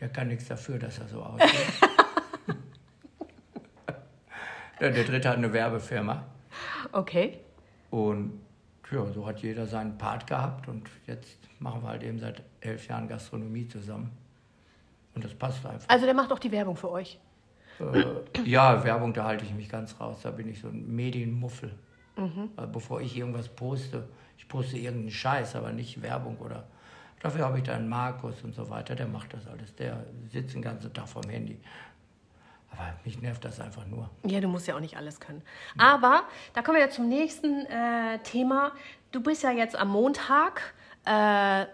Der 0.00 0.08
kann 0.08 0.28
nichts 0.28 0.48
dafür, 0.48 0.78
dass 0.78 0.98
er 0.98 1.08
so 1.08 1.22
aussieht. 1.22 1.50
der, 4.80 4.90
der 4.90 5.04
dritte 5.04 5.28
hat 5.28 5.36
eine 5.36 5.52
Werbefirma. 5.52 6.24
Okay. 6.92 7.38
Und 7.90 8.40
ja, 8.90 9.06
so 9.12 9.26
hat 9.26 9.40
jeder 9.40 9.66
seinen 9.66 9.96
Part 9.96 10.26
gehabt 10.26 10.68
und 10.68 10.88
jetzt 11.06 11.38
machen 11.58 11.82
wir 11.82 11.88
halt 11.88 12.02
eben 12.02 12.18
seit 12.18 12.42
elf 12.60 12.86
Jahren 12.88 13.08
Gastronomie 13.08 13.66
zusammen. 13.68 14.10
Und 15.14 15.24
das 15.24 15.34
passt 15.34 15.64
einfach. 15.64 15.88
Also 15.88 16.04
der 16.04 16.14
macht 16.14 16.32
auch 16.32 16.38
die 16.38 16.52
Werbung 16.52 16.76
für 16.76 16.90
euch. 16.90 17.18
Äh, 17.80 18.04
ja, 18.44 18.84
Werbung, 18.84 19.12
da 19.12 19.24
halte 19.24 19.44
ich 19.44 19.54
mich 19.54 19.68
ganz 19.68 19.98
raus. 20.00 20.20
Da 20.22 20.30
bin 20.30 20.48
ich 20.48 20.60
so 20.60 20.68
ein 20.68 20.94
Medienmuffel. 20.94 21.74
Mhm. 22.16 22.50
Also 22.56 22.72
bevor 22.72 23.00
ich 23.00 23.16
irgendwas 23.16 23.48
poste, 23.48 24.08
ich 24.36 24.48
poste 24.48 24.76
irgendeinen 24.76 25.10
Scheiß, 25.10 25.56
aber 25.56 25.72
nicht 25.72 26.02
Werbung 26.02 26.36
oder. 26.38 26.64
Dafür 27.20 27.44
habe 27.44 27.58
ich 27.58 27.64
dann 27.64 27.88
Markus 27.88 28.42
und 28.42 28.54
so 28.54 28.68
weiter, 28.68 28.96
der 28.96 29.06
macht 29.06 29.32
das 29.32 29.46
alles. 29.46 29.74
Der 29.76 30.04
sitzt 30.28 30.54
den 30.54 30.62
ganzen 30.62 30.92
Tag 30.92 31.08
vorm 31.08 31.28
Handy. 31.28 31.60
Aber 32.72 32.94
mich 33.04 33.20
nervt 33.20 33.44
das 33.44 33.60
einfach 33.60 33.86
nur. 33.86 34.10
Ja, 34.24 34.40
du 34.40 34.48
musst 34.48 34.66
ja 34.66 34.74
auch 34.74 34.80
nicht 34.80 34.96
alles 34.96 35.20
können. 35.20 35.42
Aber 35.78 36.24
da 36.54 36.62
kommen 36.62 36.78
wir 36.78 36.84
jetzt 36.84 36.96
zum 36.96 37.08
nächsten 37.08 37.66
äh, 37.66 38.18
Thema. 38.24 38.72
Du 39.12 39.22
bist 39.22 39.42
ja 39.42 39.52
jetzt 39.52 39.76
am 39.76 39.90
Montag. 39.90 40.74
Äh, 41.04 41.66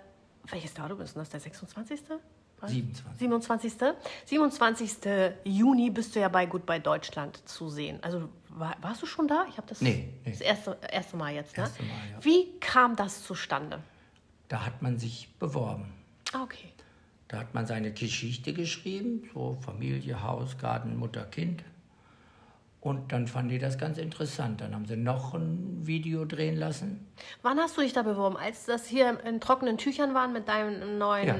welches 0.50 0.74
Datum 0.74 1.00
ist 1.00 1.14
denn 1.14 1.22
das? 1.22 1.30
Der 1.30 1.40
26.? 1.40 2.00
Was? 2.60 2.70
27. 2.72 3.18
27. 3.18 3.72
27. 4.26 4.96
Juni 5.44 5.90
bist 5.90 6.14
du 6.16 6.20
ja 6.20 6.28
bei 6.28 6.46
Goodbye 6.46 6.80
Deutschland 6.80 7.36
zu 7.48 7.68
sehen. 7.68 7.98
Also 8.02 8.28
war, 8.48 8.76
warst 8.80 9.02
du 9.02 9.06
schon 9.06 9.28
da? 9.28 9.46
Ich 9.48 9.56
habe 9.56 9.68
das 9.68 9.80
Nee, 9.80 10.08
nee. 10.24 10.30
das 10.32 10.40
erste, 10.40 10.76
erste 10.90 11.16
Mal 11.16 11.34
jetzt. 11.34 11.56
Ne? 11.56 11.62
Erste 11.62 11.82
Mal, 11.84 11.90
ja. 12.12 12.24
Wie 12.24 12.58
kam 12.60 12.96
das 12.96 13.22
zustande? 13.22 13.78
Da 14.48 14.64
hat 14.66 14.82
man 14.82 14.98
sich 14.98 15.28
beworben. 15.38 15.92
Ah, 16.32 16.42
okay. 16.42 16.68
Da 17.28 17.38
hat 17.38 17.54
man 17.54 17.66
seine 17.66 17.92
Geschichte 17.92 18.52
geschrieben, 18.54 19.28
so 19.34 19.58
Familie, 19.60 20.22
Haus, 20.22 20.56
Garten, 20.58 20.96
Mutter, 20.96 21.24
Kind. 21.26 21.62
Und 22.80 23.12
dann 23.12 23.26
fanden 23.26 23.50
die 23.50 23.58
das 23.58 23.76
ganz 23.76 23.98
interessant. 23.98 24.60
Dann 24.60 24.74
haben 24.74 24.86
sie 24.86 24.96
noch 24.96 25.34
ein 25.34 25.80
Video 25.86 26.24
drehen 26.24 26.56
lassen. 26.56 27.06
Wann 27.42 27.58
hast 27.58 27.76
du 27.76 27.82
dich 27.82 27.92
da 27.92 28.02
beworben? 28.02 28.36
Als 28.36 28.64
das 28.66 28.86
hier 28.86 29.18
in 29.24 29.40
trockenen 29.40 29.76
Tüchern 29.78 30.14
waren 30.14 30.32
mit, 30.32 30.48
deinem 30.48 30.96
neuen, 30.96 31.26
Ja. 31.26 31.34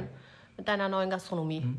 Mit 0.59 0.69
deiner 0.69 0.89
neuen 0.89 1.09
Gastronomie? 1.09 1.75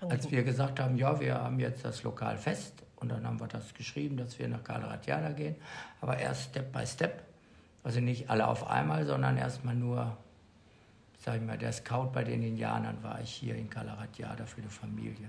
Dann 0.00 0.10
Als 0.10 0.30
wir 0.30 0.42
gesagt 0.42 0.80
haben, 0.80 0.96
ja, 0.96 1.20
wir 1.20 1.34
haben 1.34 1.60
jetzt 1.60 1.84
das 1.84 2.02
Lokal 2.02 2.36
fest 2.36 2.82
und 2.96 3.10
dann 3.10 3.24
haben 3.24 3.38
wir 3.38 3.46
das 3.46 3.72
geschrieben, 3.74 4.16
dass 4.16 4.38
wir 4.38 4.48
nach 4.48 4.64
Kalaratjada 4.64 5.30
gehen, 5.30 5.54
aber 6.00 6.18
erst 6.18 6.50
Step 6.50 6.72
by 6.72 6.84
Step, 6.84 7.22
also 7.84 8.00
nicht 8.00 8.28
alle 8.28 8.48
auf 8.48 8.66
einmal, 8.66 9.06
sondern 9.06 9.36
erstmal 9.36 9.76
nur, 9.76 10.16
sag 11.18 11.36
ich 11.36 11.42
mal, 11.42 11.58
der 11.58 11.72
Scout 11.72 12.10
bei 12.12 12.24
den 12.24 12.42
Indianern 12.42 13.02
war 13.02 13.20
ich 13.20 13.30
hier 13.30 13.54
in 13.54 13.70
Kalaratjada 13.70 14.46
für 14.46 14.62
die 14.62 14.68
Familie. 14.68 15.28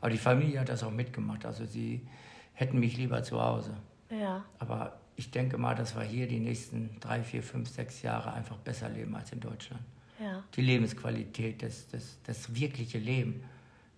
Aber 0.00 0.10
die 0.10 0.18
Familie 0.18 0.60
hat 0.60 0.68
das 0.68 0.82
auch 0.82 0.90
mitgemacht, 0.90 1.46
also 1.46 1.64
sie 1.64 2.06
hätten 2.52 2.78
mich 2.78 2.96
lieber 2.96 3.22
zu 3.22 3.40
Hause. 3.40 3.74
ja. 4.10 4.44
Aber 4.58 4.98
ich 5.18 5.30
denke 5.30 5.56
mal, 5.56 5.74
dass 5.74 5.96
wir 5.96 6.02
hier 6.02 6.28
die 6.28 6.40
nächsten 6.40 7.00
drei, 7.00 7.22
vier, 7.22 7.42
fünf, 7.42 7.70
sechs 7.70 8.02
Jahre 8.02 8.34
einfach 8.34 8.58
besser 8.58 8.90
leben 8.90 9.16
als 9.16 9.32
in 9.32 9.40
Deutschland. 9.40 9.80
Ja. 10.18 10.42
Die 10.54 10.62
Lebensqualität, 10.62 11.62
das, 11.62 11.88
das, 11.88 12.18
das 12.24 12.54
wirkliche 12.54 12.98
Leben 12.98 13.44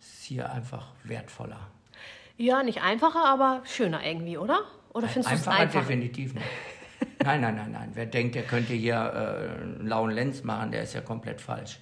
ist 0.01 0.25
hier 0.25 0.51
einfach 0.53 0.93
wertvoller. 1.05 1.69
Ja, 2.37 2.63
nicht 2.63 2.83
einfacher, 2.83 3.25
aber 3.25 3.63
schöner 3.65 4.05
irgendwie, 4.05 4.39
oder? 4.39 4.61
Oder 4.93 5.09
findest 5.09 5.31
du 5.31 5.35
es 5.35 5.49
Einfacher 5.49 5.63
einfach? 5.63 5.81
definitiv 5.81 6.35
nicht. 6.35 6.47
Nein, 7.25 7.41
nein, 7.41 7.57
nein, 7.57 7.73
nein. 7.73 7.91
Wer 7.95 8.07
denkt, 8.07 8.37
der 8.37 8.45
könnte 8.45 8.73
hier 8.73 8.95
äh, 8.95 9.63
einen 9.63 9.87
lauen 9.87 10.11
Lenz 10.11 10.45
machen, 10.45 10.71
der 10.71 10.83
ist 10.83 10.95
ja 10.95 11.01
komplett 11.01 11.41
falsch. 11.41 11.81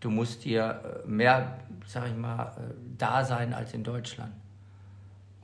Du 0.00 0.10
musst 0.10 0.42
hier 0.42 1.02
äh, 1.04 1.08
mehr, 1.08 1.58
sag 1.86 2.08
ich 2.08 2.16
mal, 2.16 2.54
äh, 2.56 2.74
da 2.96 3.24
sein 3.24 3.52
als 3.52 3.74
in 3.74 3.84
Deutschland. 3.84 4.32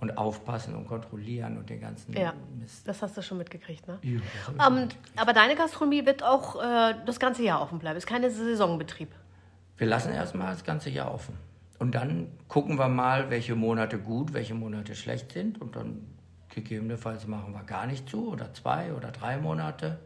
Und 0.04 0.18
aufpassen 0.18 0.74
und 0.74 0.86
kontrollieren 0.86 1.56
und 1.56 1.70
den 1.70 1.80
ganzen 1.80 2.12
Ja, 2.12 2.34
Mist. 2.58 2.86
das 2.86 3.00
hast 3.00 3.16
du 3.16 3.22
schon 3.22 3.38
mitgekriegt, 3.38 3.88
ne? 3.88 3.98
Ja, 4.02 4.18
ich 4.18 4.66
Ähm, 4.66 4.88
aber 5.16 5.32
deine 5.32 5.56
Gastronomie 5.56 6.04
wird 6.04 6.22
auch 6.22 6.62
äh, 6.62 6.94
das 7.06 7.18
ganze 7.18 7.42
Jahr 7.42 7.62
offen 7.62 7.78
bleiben. 7.78 7.96
Ist 7.96 8.06
keine 8.06 8.30
Saisonbetrieb. 8.30 9.08
Wir 9.78 9.86
lassen 9.86 10.12
erstmal 10.12 10.52
das 10.52 10.62
ganze 10.62 10.90
Jahr 10.90 11.14
offen. 11.14 11.38
Und 11.78 11.94
dann 11.94 12.28
gucken 12.48 12.78
wir 12.78 12.88
mal, 12.88 13.30
welche 13.30 13.54
Monate 13.54 13.98
gut, 13.98 14.34
welche 14.34 14.52
Monate 14.54 14.94
schlecht 14.94 15.32
sind. 15.32 15.58
Und 15.58 15.74
dann 15.74 16.06
gegebenenfalls 16.50 17.26
machen 17.26 17.54
wir 17.54 17.62
gar 17.62 17.86
nicht 17.86 18.06
zu 18.06 18.28
oder 18.30 18.52
zwei 18.52 18.92
oder 18.92 19.10
drei 19.10 19.38
Monate. 19.38 20.00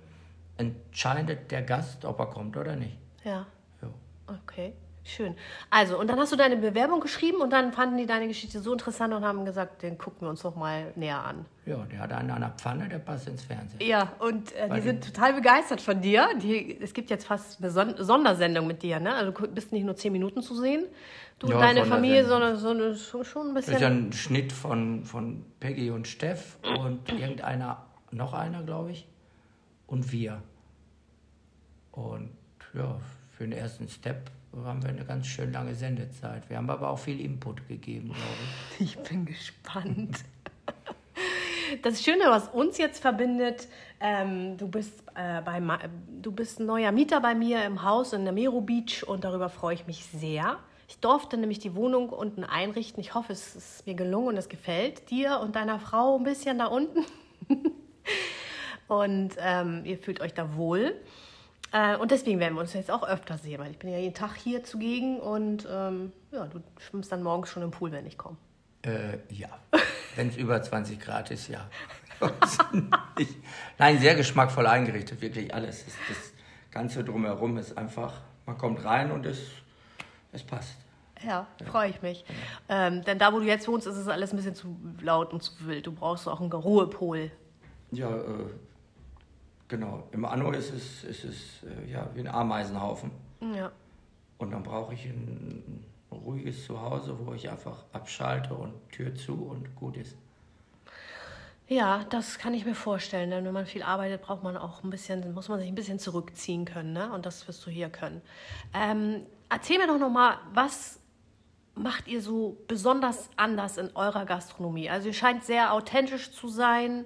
Entscheidet 0.58 1.50
der 1.50 1.62
Gast, 1.62 2.04
ob 2.04 2.20
er 2.20 2.26
kommt 2.26 2.56
oder 2.56 2.76
nicht. 2.76 2.96
Ja. 3.24 3.46
Ja. 3.82 3.88
Okay, 4.28 4.74
schön. 5.10 5.34
Also, 5.70 5.98
und 5.98 6.08
dann 6.08 6.18
hast 6.18 6.32
du 6.32 6.36
deine 6.36 6.56
Bewerbung 6.56 7.00
geschrieben 7.00 7.40
und 7.40 7.52
dann 7.52 7.72
fanden 7.72 7.96
die 7.96 8.06
deine 8.06 8.28
Geschichte 8.28 8.60
so 8.60 8.72
interessant 8.72 9.12
und 9.14 9.24
haben 9.24 9.44
gesagt, 9.44 9.82
den 9.82 9.98
gucken 9.98 10.22
wir 10.22 10.30
uns 10.30 10.42
doch 10.42 10.56
mal 10.56 10.92
näher 10.96 11.24
an. 11.24 11.44
Ja, 11.66 11.76
der 11.90 11.98
hat 12.00 12.12
einen 12.12 12.30
an 12.30 12.40
der 12.40 12.50
Pfanne, 12.50 12.88
der 12.88 12.98
passt 12.98 13.28
ins 13.28 13.42
Fernsehen. 13.42 13.80
Ja, 13.80 14.12
und 14.20 14.52
äh, 14.52 14.68
die 14.74 14.80
sind 14.80 15.04
total 15.04 15.34
begeistert 15.34 15.80
von 15.80 16.00
dir. 16.00 16.28
Die, 16.40 16.80
es 16.80 16.94
gibt 16.94 17.10
jetzt 17.10 17.26
fast 17.26 17.60
eine 17.60 17.70
Son 17.70 17.94
Sondersendung 17.98 18.66
mit 18.66 18.82
dir, 18.82 19.00
ne? 19.00 19.14
Also 19.14 19.32
du 19.32 19.48
bist 19.48 19.72
nicht 19.72 19.84
nur 19.84 19.96
zehn 19.96 20.12
Minuten 20.12 20.42
zu 20.42 20.54
sehen, 20.54 20.86
du 21.38 21.46
und 21.48 21.52
Ja, 21.52 21.60
deine 21.60 21.84
Familie, 21.84 22.24
sondern 22.26 22.56
so 22.56 22.70
eine, 22.70 22.94
schon 22.96 23.48
ein 23.48 23.54
Das 23.54 23.66
ist 23.66 23.72
bisschen. 23.74 23.80
ja 23.80 23.88
ein 23.88 24.12
Schnitt 24.12 24.52
von, 24.52 25.04
von 25.04 25.44
Peggy 25.60 25.90
und 25.90 26.06
Steff 26.08 26.58
und 26.62 27.10
irgendeiner, 27.12 27.84
noch 28.10 28.32
einer, 28.32 28.62
glaube 28.62 28.92
ich, 28.92 29.06
und 29.86 30.10
wir. 30.12 30.42
Und 31.92 32.30
ja, 32.74 32.98
für 33.36 33.44
den 33.44 33.52
ersten 33.52 33.88
Step 33.88 34.30
haben 34.64 34.82
wir 34.82 34.90
eine 34.90 35.04
ganz 35.04 35.26
schön 35.26 35.52
lange 35.52 35.74
Sendezeit. 35.74 36.48
Wir 36.48 36.56
haben 36.56 36.70
aber 36.70 36.90
auch 36.90 36.98
viel 36.98 37.20
Input 37.20 37.66
gegeben, 37.68 38.08
glaube 38.08 38.22
ich. 38.78 38.80
Ich 38.80 38.98
bin 39.08 39.26
gespannt. 39.26 40.24
Das 41.82 42.02
Schöne, 42.02 42.24
was 42.28 42.48
uns 42.48 42.78
jetzt 42.78 43.00
verbindet, 43.02 43.68
ähm, 44.00 44.56
du, 44.56 44.68
bist, 44.68 45.02
äh, 45.14 45.42
bei, 45.42 45.60
du 46.22 46.32
bist 46.32 46.60
ein 46.60 46.66
neuer 46.66 46.92
Mieter 46.92 47.20
bei 47.20 47.34
mir 47.34 47.62
im 47.66 47.82
Haus 47.82 48.14
in 48.14 48.24
der 48.24 48.32
Mero 48.32 48.62
Beach 48.62 49.06
und 49.06 49.24
darüber 49.24 49.50
freue 49.50 49.74
ich 49.74 49.86
mich 49.86 50.06
sehr. 50.06 50.58
Ich 50.88 50.98
durfte 51.00 51.36
nämlich 51.36 51.58
die 51.58 51.74
Wohnung 51.74 52.08
unten 52.08 52.42
einrichten. 52.42 53.02
Ich 53.02 53.14
hoffe, 53.14 53.34
es 53.34 53.54
ist 53.54 53.86
mir 53.86 53.94
gelungen 53.94 54.28
und 54.28 54.36
es 54.38 54.48
gefällt 54.48 55.10
dir 55.10 55.40
und 55.40 55.56
deiner 55.56 55.78
Frau 55.78 56.16
ein 56.16 56.24
bisschen 56.24 56.58
da 56.58 56.66
unten. 56.66 57.04
und 58.88 59.34
ähm, 59.38 59.82
ihr 59.84 59.98
fühlt 59.98 60.22
euch 60.22 60.32
da 60.32 60.56
wohl. 60.56 60.94
Äh, 61.72 61.96
und 61.96 62.10
deswegen 62.10 62.40
werden 62.40 62.54
wir 62.54 62.60
uns 62.60 62.72
jetzt 62.72 62.90
auch 62.90 63.06
öfter 63.06 63.36
sehen, 63.38 63.60
weil 63.60 63.70
ich 63.70 63.78
bin 63.78 63.90
ja 63.90 63.98
jeden 63.98 64.14
Tag 64.14 64.36
hier 64.36 64.64
zugegen 64.64 65.20
und 65.20 65.66
ähm, 65.70 66.12
ja, 66.32 66.46
du 66.46 66.60
schwimmst 66.78 67.12
dann 67.12 67.22
morgens 67.22 67.50
schon 67.50 67.62
im 67.62 67.70
Pool, 67.70 67.92
wenn 67.92 68.06
ich 68.06 68.16
komme. 68.16 68.36
Äh, 68.82 69.18
ja, 69.30 69.48
wenn 70.16 70.28
es 70.28 70.36
über 70.36 70.62
20 70.62 70.98
Grad 71.00 71.30
ist, 71.30 71.48
ja. 71.48 71.68
Ich- 73.18 73.36
Nein, 73.78 73.98
sehr 73.98 74.14
geschmackvoll 74.14 74.66
eingerichtet, 74.66 75.20
wirklich 75.20 75.52
alles. 75.54 75.84
Das, 75.84 75.94
das 76.08 76.32
Ganze 76.70 77.04
drumherum 77.04 77.58
ist 77.58 77.76
einfach, 77.76 78.20
man 78.46 78.56
kommt 78.58 78.84
rein 78.84 79.10
und 79.10 79.26
es, 79.26 79.40
es 80.32 80.42
passt. 80.42 80.76
Ja, 81.24 81.46
freue 81.66 81.90
ich 81.90 82.00
mich. 82.02 82.24
Ähm, 82.68 83.02
denn 83.04 83.18
da, 83.18 83.32
wo 83.32 83.40
du 83.40 83.44
jetzt 83.44 83.66
wohnst, 83.68 83.86
ist 83.88 83.96
es 83.96 84.06
alles 84.08 84.32
ein 84.32 84.36
bisschen 84.36 84.54
zu 84.54 84.76
laut 85.00 85.32
und 85.32 85.42
zu 85.42 85.52
wild. 85.66 85.86
Du 85.86 85.92
brauchst 85.92 86.28
auch 86.28 86.40
einen 86.40 86.52
Ruhepol. 86.52 87.30
Ja, 87.90 88.08
äh, 88.16 88.22
genau. 89.68 90.08
Im 90.12 90.24
Anno 90.24 90.50
ist 90.50 90.72
es, 90.72 91.04
ist 91.04 91.24
es 91.24 91.62
äh, 91.62 91.90
ja, 91.90 92.08
wie 92.14 92.20
ein 92.20 92.28
Ameisenhaufen. 92.28 93.10
Ja. 93.54 93.70
Und 94.38 94.50
dann 94.50 94.62
brauche 94.62 94.94
ich 94.94 95.04
ein, 95.04 95.84
ein 96.10 96.16
ruhiges 96.16 96.64
Zuhause, 96.66 97.16
wo 97.24 97.32
ich 97.34 97.48
einfach 97.50 97.84
abschalte 97.92 98.54
und 98.54 98.74
Tür 98.90 99.14
zu 99.14 99.34
und 99.34 99.74
gut 99.76 99.96
ist. 99.96 100.16
Ja, 101.68 102.04
das 102.08 102.38
kann 102.38 102.54
ich 102.54 102.64
mir 102.64 102.74
vorstellen. 102.74 103.30
Denn 103.30 103.44
wenn 103.44 103.52
man 103.52 103.66
viel 103.66 103.82
arbeitet, 103.82 104.22
braucht 104.22 104.42
man 104.42 104.56
auch 104.56 104.82
ein 104.82 104.90
bisschen, 104.90 105.34
muss 105.34 105.48
man 105.48 105.60
sich 105.60 105.68
ein 105.68 105.74
bisschen 105.74 105.98
zurückziehen 105.98 106.64
können. 106.64 106.94
Ne? 106.94 107.12
Und 107.12 107.26
das 107.26 107.46
wirst 107.46 107.64
du 107.66 107.70
hier 107.70 107.90
können. 107.90 108.22
Ähm, 108.72 109.26
erzähl 109.50 109.78
mir 109.78 109.86
doch 109.86 109.98
nochmal, 109.98 110.38
was 110.54 110.98
macht 111.74 112.08
ihr 112.08 112.22
so 112.22 112.56
besonders 112.66 113.28
anders 113.36 113.76
in 113.76 113.94
eurer 113.94 114.24
Gastronomie? 114.24 114.88
Also 114.88 115.08
ihr 115.08 115.14
scheint 115.14 115.44
sehr 115.44 115.74
authentisch 115.74 116.32
zu 116.32 116.48
sein 116.48 117.04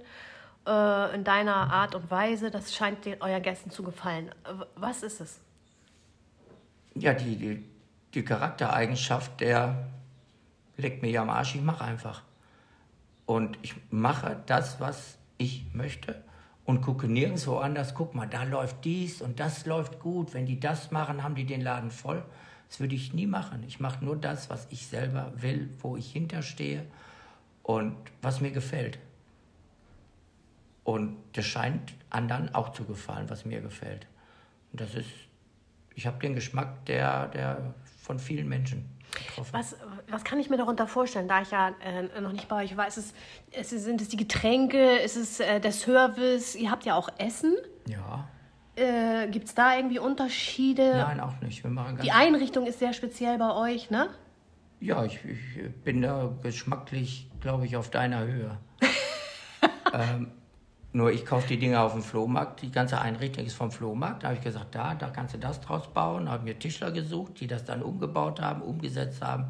äh, 0.66 1.14
in 1.14 1.24
deiner 1.24 1.72
Art 1.72 1.94
und 1.94 2.10
Weise. 2.10 2.50
Das 2.50 2.74
scheint 2.74 3.04
den, 3.04 3.20
euren 3.20 3.42
Gästen 3.42 3.70
zu 3.70 3.82
gefallen. 3.82 4.30
Was 4.76 5.02
ist 5.02 5.20
es? 5.20 5.40
Ja, 6.94 7.14
die, 7.14 7.36
die, 7.36 7.64
die 8.14 8.24
Charaktereigenschaft, 8.24 9.40
der 9.40 9.88
leckt 10.76 11.02
mir 11.02 11.10
ja 11.10 11.22
am 11.22 11.30
Arsch, 11.30 11.54
ich 11.54 11.62
mache 11.62 11.84
einfach. 11.84 12.22
Und 13.24 13.58
ich 13.62 13.74
mache 13.90 14.42
das, 14.46 14.80
was 14.80 15.16
ich 15.38 15.66
möchte 15.72 16.22
und 16.64 16.80
gucke 16.80 17.08
nirgendwo 17.08 17.56
anders. 17.58 17.94
Guck 17.94 18.14
mal, 18.14 18.26
da 18.26 18.44
läuft 18.44 18.84
dies 18.84 19.22
und 19.22 19.40
das 19.40 19.66
läuft 19.66 20.00
gut. 20.00 20.34
Wenn 20.34 20.46
die 20.46 20.60
das 20.60 20.90
machen, 20.90 21.22
haben 21.22 21.34
die 21.34 21.44
den 21.44 21.60
Laden 21.60 21.90
voll. 21.90 22.22
Das 22.68 22.80
würde 22.80 22.94
ich 22.94 23.12
nie 23.12 23.26
machen. 23.26 23.64
Ich 23.66 23.80
mache 23.80 24.04
nur 24.04 24.16
das, 24.16 24.48
was 24.50 24.66
ich 24.70 24.86
selber 24.86 25.32
will, 25.36 25.70
wo 25.80 25.96
ich 25.96 26.10
hinterstehe 26.12 26.86
und 27.62 27.96
was 28.22 28.40
mir 28.40 28.50
gefällt. 28.50 28.98
Und 30.84 31.16
das 31.34 31.44
scheint 31.46 31.92
anderen 32.10 32.54
auch 32.54 32.72
zu 32.72 32.84
gefallen, 32.84 33.30
was 33.30 33.44
mir 33.44 33.60
gefällt. 33.60 34.06
Und 34.72 34.80
das 34.80 34.94
ist, 34.94 35.08
ich 35.94 36.06
habe 36.06 36.18
den 36.18 36.34
Geschmack, 36.34 36.84
der, 36.86 37.28
der 37.28 37.74
von 38.00 38.18
vielen 38.18 38.48
Menschen 38.48 38.88
getroffen 39.12 39.50
Was, 39.52 39.76
was 40.08 40.24
kann 40.24 40.40
ich 40.40 40.50
mir 40.50 40.56
darunter 40.56 40.86
vorstellen, 40.86 41.28
da 41.28 41.42
ich 41.42 41.50
ja 41.50 41.68
äh, 41.84 42.20
noch 42.20 42.32
nicht 42.32 42.48
bei 42.48 42.64
euch 42.64 42.76
war? 42.76 42.88
Ist 42.88 42.96
es, 42.98 43.14
ist 43.52 43.72
es, 43.72 43.84
sind 43.84 44.00
es 44.00 44.08
die 44.08 44.16
Getränke? 44.16 44.96
Ist 44.96 45.16
es 45.16 45.38
äh, 45.40 45.60
der 45.60 45.72
Service? 45.72 46.54
Ihr 46.56 46.70
habt 46.70 46.84
ja 46.84 46.94
auch 46.96 47.08
Essen. 47.18 47.54
Ja, 47.86 48.28
Äh, 48.74 49.28
Gibt 49.28 49.48
es 49.48 49.54
da 49.54 49.76
irgendwie 49.76 49.98
Unterschiede? 49.98 50.96
nein, 50.96 51.20
auch 51.20 51.38
nicht. 51.42 51.62
Wir 51.62 51.70
machen 51.70 51.98
Die 52.02 52.10
Einrichtung 52.10 52.66
ist 52.66 52.78
sehr 52.78 52.94
speziell 52.94 53.36
bei 53.38 53.54
euch, 53.54 53.90
ne? 53.90 54.08
Ja, 54.80 55.04
ich, 55.04 55.20
ich 55.24 55.70
bin 55.84 56.00
da 56.02 56.32
geschmacklich, 56.42 57.30
glaube 57.40 57.66
ich, 57.66 57.76
auf 57.76 57.90
deiner 57.90 58.24
Höhe. 58.24 58.58
ähm, 59.92 60.32
nur 60.92 61.10
ich 61.10 61.24
kaufe 61.24 61.48
die 61.48 61.58
Dinge 61.58 61.80
auf 61.80 61.92
dem 61.92 62.02
Flohmarkt. 62.02 62.60
Die 62.60 62.70
ganze 62.70 63.00
Einrichtung 63.00 63.46
ist 63.46 63.54
vom 63.54 63.70
Flohmarkt. 63.70 64.22
Da 64.22 64.28
habe 64.28 64.36
ich 64.36 64.44
gesagt, 64.44 64.74
da, 64.74 64.94
da 64.94 65.08
kannst 65.08 65.34
du 65.34 65.38
das 65.38 65.60
draus 65.60 65.92
bauen. 65.92 66.26
Da 66.26 66.32
habe 66.32 66.44
mir 66.44 66.58
Tischler 66.58 66.90
gesucht, 66.90 67.40
die 67.40 67.46
das 67.46 67.64
dann 67.64 67.82
umgebaut 67.82 68.40
haben, 68.40 68.60
umgesetzt 68.60 69.22
haben. 69.22 69.46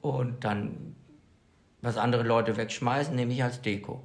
Und 0.00 0.44
dann, 0.44 0.94
was 1.82 1.96
andere 1.96 2.22
Leute 2.22 2.56
wegschmeißen, 2.56 3.14
nehme 3.16 3.32
ich 3.32 3.42
als 3.42 3.60
Deko. 3.60 4.04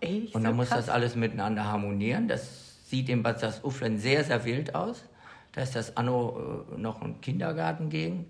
Echt? 0.00 0.34
Und 0.34 0.44
dann 0.44 0.52
So 0.52 0.56
muss 0.56 0.68
das 0.68 0.90
alles 0.90 1.16
miteinander 1.16 1.64
harmonieren. 1.64 2.28
Das 2.28 2.88
sieht 2.90 3.08
im 3.08 3.22
Bad 3.22 3.42
das 3.42 3.64
Ufflen 3.64 3.98
sehr, 3.98 4.22
sehr 4.22 4.44
wild 4.44 4.74
aus. 4.74 5.04
Da 5.52 5.62
ist 5.62 5.74
das 5.76 5.96
Anno 5.96 6.66
äh, 6.74 6.78
noch 6.78 7.00
ein 7.00 7.22
Kindergarten 7.22 7.88
gegen, 7.88 8.26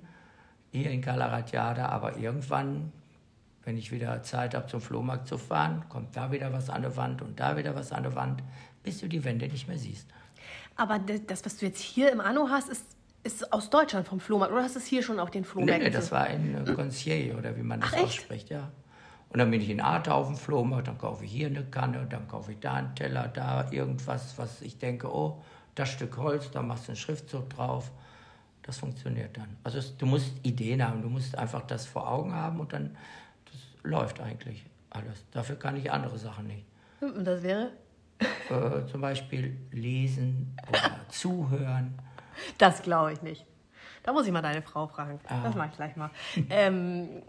hier 0.71 0.91
in 0.91 1.01
Kalaratjada. 1.01 1.87
Aber 1.89 2.17
irgendwann, 2.17 2.93
wenn 3.71 3.79
ich 3.79 3.93
wieder 3.93 4.21
Zeit 4.25 4.57
habe, 4.57 4.67
zum 4.67 4.81
Flohmarkt 4.81 5.29
zu 5.29 5.39
fahren, 5.39 5.85
kommt 5.89 6.17
da 6.17 6.33
wieder 6.33 6.53
was 6.53 6.69
an 6.71 6.83
der 6.83 6.97
Wand 6.97 7.23
und 7.23 7.39
da 7.39 7.57
wieder 7.57 7.77
was 7.77 7.93
an 7.93 8.03
der 8.03 8.17
Wand, 8.17 8.43
bis 8.83 8.99
du 8.99 9.07
die 9.07 9.23
Wände 9.23 9.47
nicht 9.47 9.69
mehr 9.69 9.79
siehst. 9.79 10.09
Aber 10.75 10.99
das, 10.99 11.45
was 11.45 11.57
du 11.57 11.67
jetzt 11.67 11.81
hier 11.81 12.11
im 12.11 12.21
Anno 12.21 12.49
hast, 12.51 12.69
ist, 12.69 12.85
ist 13.23 13.53
aus 13.53 13.71
Deutschland 13.71 14.09
vom 14.09 14.19
Flohmarkt. 14.19 14.53
Oder 14.53 14.65
hast 14.65 14.75
du 14.75 14.81
es 14.81 14.87
hier 14.87 15.05
schon 15.05 15.21
auf 15.21 15.31
den 15.31 15.43
Nee, 15.43 15.47
Flohmärkten? 15.47 15.85
nee, 15.85 15.91
das 15.91 16.11
war 16.11 16.29
in 16.29 16.67
äh, 16.67 16.75
Concierge 16.75 17.37
oder 17.37 17.57
wie 17.57 17.63
man 17.63 17.81
das 17.81 17.93
Ach, 17.95 18.03
ausspricht, 18.03 18.51
ja. 18.51 18.73
Und 19.29 19.39
dann 19.39 19.49
bin 19.53 19.61
ich 19.61 19.71
in 19.71 19.81
Arte 19.81 20.13
auf 20.13 20.27
dem 20.27 20.37
Flohmarkt, 20.37 20.89
dann 20.89 20.99
kaufe 20.99 21.25
ich 21.25 21.31
hier 21.31 21.47
eine 21.47 21.63
Kanne, 21.63 22.09
dann 22.11 22.27
kaufe 22.27 22.51
ich 22.51 22.59
da 22.59 22.75
einen 22.75 22.97
Teller, 22.97 23.29
da 23.29 23.71
irgendwas, 23.71 24.37
was 24.37 24.63
ich 24.63 24.79
denke, 24.79 25.15
oh, 25.15 25.41
das 25.77 25.91
Stück 25.91 26.17
Holz, 26.17 26.51
da 26.51 26.61
machst 26.61 26.89
du 26.89 26.93
einen 26.93 26.97
Schriftzug 26.97 27.49
drauf. 27.51 27.93
Das 28.63 28.79
funktioniert 28.79 29.37
dann. 29.37 29.57
Also 29.63 29.79
es, 29.79 29.97
du 29.97 30.07
musst 30.07 30.33
Ideen 30.43 30.85
haben, 30.85 31.03
du 31.03 31.09
musst 31.09 31.39
einfach 31.39 31.63
das 31.63 31.87
vor 31.87 32.11
Augen 32.11 32.35
haben 32.35 32.59
und 32.59 32.73
dann 32.73 32.97
läuft 33.83 34.21
eigentlich 34.21 34.66
alles. 34.90 35.25
Dafür 35.31 35.57
kann 35.57 35.77
ich 35.77 35.90
andere 35.90 36.19
Sachen 36.19 36.47
nicht. 36.47 36.66
Und 37.01 37.25
das 37.25 37.43
wäre? 37.43 37.71
Äh, 38.51 38.87
zum 38.87 39.01
Beispiel 39.01 39.57
lesen 39.71 40.57
oder 40.69 41.01
zuhören. 41.09 41.99
Das 42.59 42.83
glaube 42.83 43.12
ich 43.12 43.23
nicht. 43.23 43.47
Da 44.03 44.12
muss 44.12 44.27
ich 44.27 44.33
mal 44.33 44.43
deine 44.43 44.62
Frau 44.62 44.87
fragen. 44.87 45.21
Ah. 45.29 45.43
Das 45.45 45.55
mache 45.55 45.69
ich 45.71 45.77
gleich 45.77 45.97
mal. 45.97 46.11
ähm, 46.51 47.23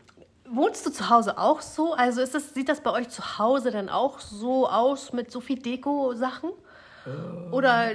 wohnst 0.49 0.85
du 0.85 0.89
zu 0.89 1.09
Hause 1.09 1.37
auch 1.37 1.61
so? 1.61 1.93
Also 1.93 2.21
ist 2.21 2.33
das, 2.33 2.53
sieht 2.53 2.69
das 2.69 2.81
bei 2.81 2.91
euch 2.91 3.09
zu 3.09 3.37
Hause 3.39 3.71
dann 3.71 3.89
auch 3.89 4.19
so 4.19 4.69
aus 4.69 5.13
mit 5.13 5.31
so 5.31 5.41
viel 5.41 5.59
Deko-Sachen? 5.59 6.51
Äh. 7.05 7.51
Oder 7.51 7.93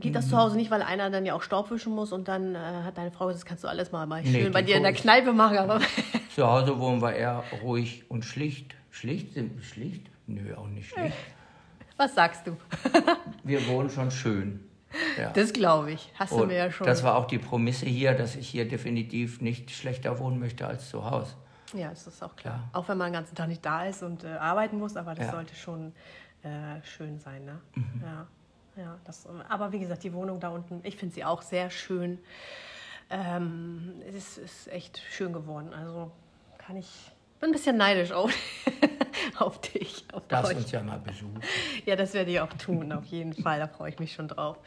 geht 0.00 0.14
das 0.14 0.28
zu 0.28 0.36
Hause 0.36 0.56
nicht, 0.56 0.70
weil 0.70 0.82
einer 0.82 1.10
dann 1.10 1.26
ja 1.26 1.34
auch 1.34 1.42
Staub 1.42 1.70
wischen 1.70 1.94
muss 1.94 2.12
und 2.12 2.28
dann 2.28 2.54
äh, 2.54 2.58
hat 2.58 2.98
deine 2.98 3.10
Frau 3.10 3.26
gesagt, 3.26 3.42
das 3.42 3.48
kannst 3.48 3.64
du 3.64 3.68
alles 3.68 3.92
mal, 3.92 4.06
mal 4.06 4.24
schön 4.24 4.44
nee, 4.44 4.48
bei 4.50 4.62
dir 4.62 4.76
in 4.76 4.82
der 4.82 4.92
Kneipe 4.92 5.32
machen. 5.32 5.58
Aber 5.58 5.80
zu 6.34 6.46
Hause 6.46 6.78
wohnen 6.78 7.02
wir 7.02 7.14
eher 7.14 7.44
ruhig 7.62 8.04
und 8.08 8.24
schlicht. 8.24 8.74
Schlicht? 8.90 9.34
Sind 9.34 9.56
wir 9.56 9.62
schlicht? 9.62 10.06
Nö, 10.26 10.54
auch 10.54 10.66
nicht 10.68 10.90
schlicht. 10.90 11.16
Was 11.96 12.14
sagst 12.14 12.46
du? 12.46 12.56
wir 13.44 13.66
wohnen 13.66 13.90
schon 13.90 14.10
schön. 14.10 14.60
Ja. 15.18 15.30
Das 15.30 15.52
glaube 15.52 15.92
ich. 15.92 16.12
Hast 16.18 16.32
und 16.32 16.42
du 16.42 16.46
mir 16.46 16.56
ja 16.56 16.70
schon. 16.70 16.86
Das 16.86 17.02
war 17.02 17.16
auch 17.16 17.26
die 17.26 17.38
Prämisse 17.38 17.86
hier, 17.86 18.14
dass 18.14 18.36
ich 18.36 18.48
hier 18.48 18.66
definitiv 18.66 19.40
nicht 19.40 19.70
schlechter 19.70 20.18
wohnen 20.18 20.38
möchte 20.38 20.66
als 20.66 20.88
zu 20.88 21.08
Hause. 21.10 21.34
Ja, 21.74 21.90
das 21.90 22.06
ist 22.06 22.22
auch 22.22 22.34
klar. 22.36 22.54
Ja. 22.54 22.78
Auch 22.78 22.88
wenn 22.88 22.96
man 22.96 23.08
den 23.08 23.14
ganzen 23.14 23.34
Tag 23.34 23.48
nicht 23.48 23.64
da 23.64 23.84
ist 23.84 24.02
und 24.02 24.24
äh, 24.24 24.28
arbeiten 24.28 24.78
muss, 24.78 24.96
aber 24.96 25.14
das 25.14 25.26
ja. 25.26 25.32
sollte 25.32 25.54
schon 25.54 25.92
äh, 26.42 26.82
schön 26.84 27.18
sein. 27.18 27.44
Ne? 27.44 27.60
Mhm. 27.74 28.02
Ja. 28.02 28.26
Ja, 28.78 28.96
das, 29.04 29.26
aber 29.48 29.72
wie 29.72 29.80
gesagt, 29.80 30.04
die 30.04 30.12
Wohnung 30.12 30.38
da 30.38 30.50
unten, 30.50 30.80
ich 30.84 30.96
finde 30.96 31.12
sie 31.12 31.24
auch 31.24 31.42
sehr 31.42 31.68
schön. 31.68 32.20
Ähm, 33.10 33.94
es 34.06 34.14
ist, 34.14 34.38
ist, 34.38 34.68
echt 34.68 35.02
schön 35.10 35.32
geworden. 35.32 35.72
Also 35.74 36.12
kann 36.58 36.76
ich, 36.76 36.88
bin 37.40 37.50
ein 37.50 37.52
bisschen 37.52 37.76
neidisch 37.76 38.12
auf, 38.12 38.32
auf 39.38 39.60
dich. 39.60 40.04
Auf 40.12 40.28
Darfst 40.28 40.54
uns 40.54 40.70
ja 40.70 40.80
mal 40.80 41.00
besuchen. 41.00 41.40
Ja, 41.86 41.96
das 41.96 42.14
werde 42.14 42.30
ich 42.30 42.40
auch 42.40 42.52
tun, 42.52 42.92
auf 42.92 43.04
jeden 43.06 43.32
Fall. 43.32 43.58
Da 43.58 43.66
freue 43.66 43.90
ich 43.90 43.98
mich 43.98 44.12
schon 44.12 44.28
drauf. 44.28 44.58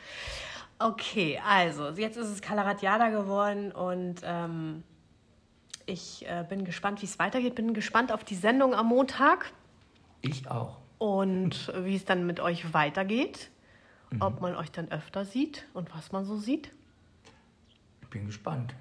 Okay, 0.77 1.39
also 1.47 1.89
jetzt 1.89 2.17
ist 2.17 2.27
es 2.27 2.41
Kalaratiada 2.41 3.09
geworden 3.09 3.71
und 3.71 4.21
ähm, 4.25 4.83
ich 5.85 6.27
äh, 6.27 6.43
bin 6.49 6.65
gespannt, 6.65 7.01
wie 7.01 7.05
es 7.05 7.17
weitergeht. 7.17 7.55
Bin 7.55 7.73
gespannt 7.73 8.11
auf 8.11 8.25
die 8.25 8.35
Sendung 8.35 8.73
am 8.73 8.87
Montag. 8.87 9.53
Ich 10.21 10.49
auch. 10.49 10.80
Und 11.01 11.73
wie 11.83 11.95
es 11.95 12.05
dann 12.05 12.27
mit 12.27 12.39
euch 12.39 12.73
weitergeht 12.73 13.49
mhm. 14.11 14.21
ob 14.21 14.41
man 14.41 14.55
euch 14.55 14.71
dann 14.71 14.91
öfter 14.91 15.25
sieht 15.25 15.65
und 15.73 15.93
was 15.95 16.11
man 16.11 16.25
so 16.25 16.37
sieht. 16.37 16.71
Ich 18.01 18.07
bin 18.09 18.25
gespannt. 18.25 18.75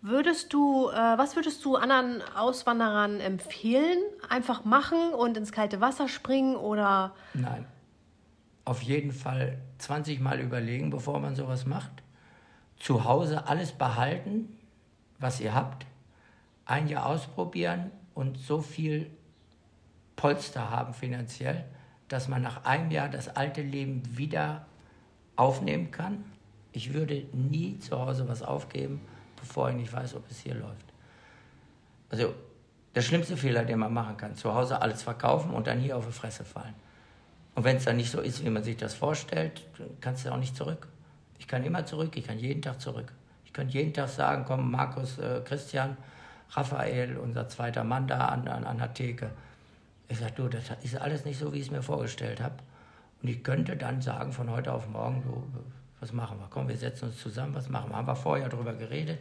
Würdest 0.00 0.52
du, 0.52 0.90
äh, 0.90 0.94
was 0.94 1.34
würdest 1.34 1.64
du 1.64 1.76
anderen 1.76 2.22
Auswanderern 2.36 3.18
empfehlen? 3.20 3.98
Einfach 4.28 4.64
machen 4.64 5.12
und 5.12 5.36
ins 5.36 5.50
kalte 5.50 5.80
Wasser 5.80 6.08
springen 6.08 6.54
oder? 6.54 7.14
Nein. 7.34 7.66
Auf 8.64 8.82
jeden 8.82 9.12
Fall 9.12 9.58
20 9.78 10.20
Mal 10.20 10.40
überlegen, 10.40 10.90
bevor 10.90 11.18
man 11.20 11.34
sowas 11.34 11.66
macht. 11.66 11.90
Zu 12.78 13.04
Hause 13.04 13.48
alles 13.48 13.72
behalten, 13.72 14.56
was 15.18 15.40
ihr 15.40 15.54
habt. 15.54 15.86
Ein 16.64 16.86
Jahr 16.86 17.06
ausprobieren 17.06 17.90
und 18.14 18.38
so 18.38 18.60
viel 18.60 19.10
Polster 20.18 20.68
haben 20.68 20.94
finanziell, 20.94 21.64
dass 22.08 22.26
man 22.26 22.42
nach 22.42 22.64
einem 22.64 22.90
Jahr 22.90 23.08
das 23.08 23.28
alte 23.28 23.62
Leben 23.62 24.02
wieder 24.18 24.66
aufnehmen 25.36 25.92
kann. 25.92 26.24
Ich 26.72 26.92
würde 26.92 27.24
nie 27.32 27.78
zu 27.78 27.96
Hause 28.00 28.28
was 28.28 28.42
aufgeben, 28.42 29.00
bevor 29.36 29.70
ich 29.70 29.76
nicht 29.76 29.92
weiß, 29.92 30.16
ob 30.16 30.28
es 30.28 30.40
hier 30.40 30.56
läuft. 30.56 30.92
Also 32.10 32.34
der 32.96 33.02
schlimmste 33.02 33.36
Fehler, 33.36 33.64
den 33.64 33.78
man 33.78 33.94
machen 33.94 34.16
kann, 34.16 34.34
zu 34.34 34.52
Hause 34.52 34.82
alles 34.82 35.04
verkaufen 35.04 35.52
und 35.52 35.68
dann 35.68 35.78
hier 35.78 35.96
auf 35.96 36.04
die 36.04 36.12
Fresse 36.12 36.44
fallen. 36.44 36.74
Und 37.54 37.62
wenn 37.62 37.76
es 37.76 37.84
dann 37.84 37.96
nicht 37.96 38.10
so 38.10 38.20
ist, 38.20 38.44
wie 38.44 38.50
man 38.50 38.64
sich 38.64 38.76
das 38.76 38.94
vorstellt, 38.94 39.64
kannst 40.00 40.26
du 40.26 40.32
auch 40.32 40.38
nicht 40.38 40.56
zurück. 40.56 40.88
Ich 41.38 41.46
kann 41.46 41.62
immer 41.62 41.86
zurück, 41.86 42.16
ich 42.16 42.26
kann 42.26 42.40
jeden 42.40 42.60
Tag 42.60 42.80
zurück. 42.80 43.12
Ich 43.44 43.52
könnte 43.52 43.74
jeden 43.74 43.94
Tag 43.94 44.08
sagen, 44.08 44.44
komm, 44.48 44.68
Markus, 44.72 45.18
äh, 45.18 45.42
Christian, 45.44 45.96
Raphael, 46.50 47.18
unser 47.18 47.48
zweiter 47.48 47.84
Mann 47.84 48.08
da 48.08 48.26
an, 48.26 48.48
an, 48.48 48.64
an 48.64 48.78
der 48.78 48.92
Theke 48.92 49.30
ich 50.08 50.18
sage, 50.18 50.32
du, 50.36 50.48
das 50.48 50.64
ist 50.82 50.96
alles 50.96 51.24
nicht 51.24 51.38
so, 51.38 51.52
wie 51.52 51.58
ich 51.58 51.66
es 51.66 51.70
mir 51.70 51.82
vorgestellt 51.82 52.40
habe. 52.40 52.56
Und 53.22 53.28
ich 53.28 53.42
könnte 53.42 53.76
dann 53.76 54.00
sagen 54.00 54.32
von 54.32 54.50
heute 54.50 54.72
auf 54.72 54.88
morgen, 54.88 55.22
du, 55.22 55.42
was 56.00 56.12
machen 56.12 56.38
wir? 56.38 56.46
Komm, 56.50 56.68
wir 56.68 56.76
setzen 56.76 57.06
uns 57.06 57.18
zusammen, 57.18 57.54
was 57.54 57.68
machen 57.68 57.90
wir? 57.90 57.96
Haben 57.96 58.06
wir 58.06 58.16
vorher 58.16 58.48
darüber 58.48 58.72
geredet. 58.72 59.18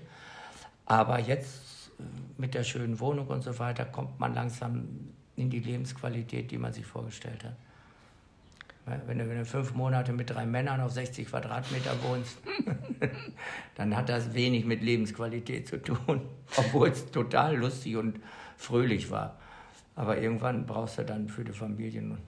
Aber 0.86 1.20
jetzt 1.20 1.92
äh, 2.00 2.04
mit 2.38 2.54
der 2.54 2.64
schönen 2.64 3.00
Wohnung 3.00 3.28
und 3.28 3.44
so 3.44 3.58
weiter 3.60 3.86
kommt 3.86 4.20
man 4.20 4.34
langsam 4.34 4.88
in 5.36 5.50
die 5.50 5.60
Lebensqualität, 5.60 6.52
die 6.52 6.58
man 6.58 6.74
sich 6.74 6.86
vorgestellt 6.86 7.44
hat. 7.44 7.56
Wenn 9.06 9.20
du, 9.20 9.28
wenn 9.28 9.38
du 9.38 9.46
fünf 9.46 9.74
Monate 9.74 10.14
mit 10.14 10.30
drei 10.30 10.46
Männern 10.46 10.80
auf 10.80 10.92
60 10.94 11.28
Quadratmeter 11.28 11.92
wohnst, 12.04 12.38
dann 13.76 13.98
hat 13.98 14.08
das 14.08 14.34
wenig 14.34 14.64
mit 14.64 14.82
Lebensqualität 14.82 15.68
zu 15.68 15.82
tun, 15.82 16.22
obwohl 16.56 16.88
es 16.88 17.12
total 17.12 17.58
lustig 17.58 17.98
und 17.98 18.22
fröhlich 18.56 19.12
war. 19.12 19.38
Aber 19.98 20.20
irgendwann 20.20 20.66
brauchst 20.66 21.00
du 21.00 21.04
dann 21.04 21.28
für 21.28 21.44
die 21.44 21.52
Familien. 21.52 22.20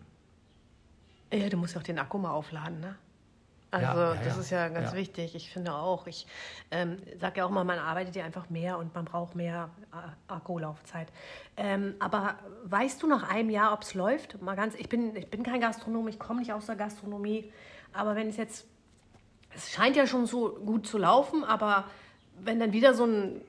Ja, 1.32 1.47
du 1.49 1.55
musst 1.55 1.75
ja 1.75 1.79
auch 1.79 1.86
den 1.86 1.99
Akku 1.99 2.17
mal 2.17 2.32
aufladen, 2.32 2.79
ne? 2.79 2.95
Also 3.71 3.86
ja, 3.86 4.15
ja, 4.15 4.21
das 4.23 4.38
ist 4.39 4.49
ja 4.49 4.67
ganz 4.69 4.91
ja. 4.91 4.97
wichtig. 4.97 5.36
Ich 5.36 5.51
finde 5.51 5.75
auch, 5.75 6.08
ich 6.08 6.25
ähm, 6.71 6.97
sage 7.19 7.38
ja 7.38 7.45
auch 7.45 7.51
mal, 7.51 7.63
man 7.63 7.77
arbeitet 7.77 8.15
ja 8.15 8.25
einfach 8.25 8.49
mehr 8.49 8.79
und 8.79 8.95
man 8.95 9.05
braucht 9.05 9.36
mehr 9.36 9.69
äh, 9.93 10.34
Akkulaufzeit. 10.34 11.10
Ähm, 11.55 11.93
aber 11.99 12.39
weißt 12.63 13.03
du 13.03 13.08
nach 13.08 13.29
einem 13.29 13.51
Jahr, 13.51 13.71
ob 13.73 13.84
es 13.84 13.93
läuft? 13.93 14.41
Mal 14.41 14.55
ganz, 14.55 14.73
ich 14.73 14.89
bin, 14.89 15.15
ich 15.15 15.29
bin 15.29 15.43
kein 15.43 15.62
Gastronom, 15.62 16.08
ich 16.08 16.17
komme 16.17 16.39
nicht 16.39 16.51
aus 16.51 16.65
der 16.65 16.75
Gastronomie. 16.75 17.53
Aber 17.93 18.15
wenn 18.15 18.29
es 18.29 18.38
jetzt, 18.38 18.65
es 19.53 19.69
scheint 19.69 19.95
ja 19.95 20.08
schon 20.08 20.25
so 20.25 20.55
gut 20.65 20.88
zu 20.88 20.97
laufen, 20.97 21.43
aber 21.43 21.86
wenn 22.39 22.60
dann 22.60 22.73
wieder 22.73 22.95
so 22.95 23.05
ein 23.05 23.41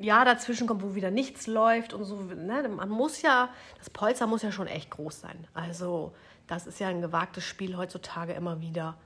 Jahr 0.00 0.24
dazwischen 0.24 0.66
kommt, 0.66 0.82
wo 0.82 0.94
wieder 0.94 1.10
nichts 1.10 1.46
läuft 1.46 1.92
und 1.92 2.04
so. 2.04 2.16
Ne? 2.16 2.68
Man 2.68 2.88
muss 2.88 3.22
ja, 3.22 3.50
das 3.78 3.90
Polster 3.90 4.26
muss 4.26 4.42
ja 4.42 4.52
schon 4.52 4.66
echt 4.66 4.90
groß 4.90 5.20
sein. 5.20 5.46
Also 5.54 6.12
das 6.46 6.66
ist 6.66 6.78
ja 6.78 6.88
ein 6.88 7.00
gewagtes 7.00 7.44
Spiel 7.44 7.76
heutzutage 7.76 8.32
immer 8.32 8.60
wieder. 8.60 8.96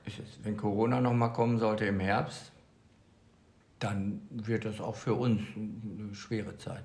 Wenn 0.43 0.57
Corona 0.57 1.01
noch 1.01 1.13
mal 1.13 1.29
kommen 1.29 1.59
sollte 1.59 1.85
im 1.85 1.99
Herbst, 1.99 2.51
dann 3.79 4.21
wird 4.29 4.65
das 4.65 4.79
auch 4.79 4.95
für 4.95 5.15
uns 5.15 5.41
eine 5.55 6.13
schwere 6.13 6.57
Zeit. 6.57 6.83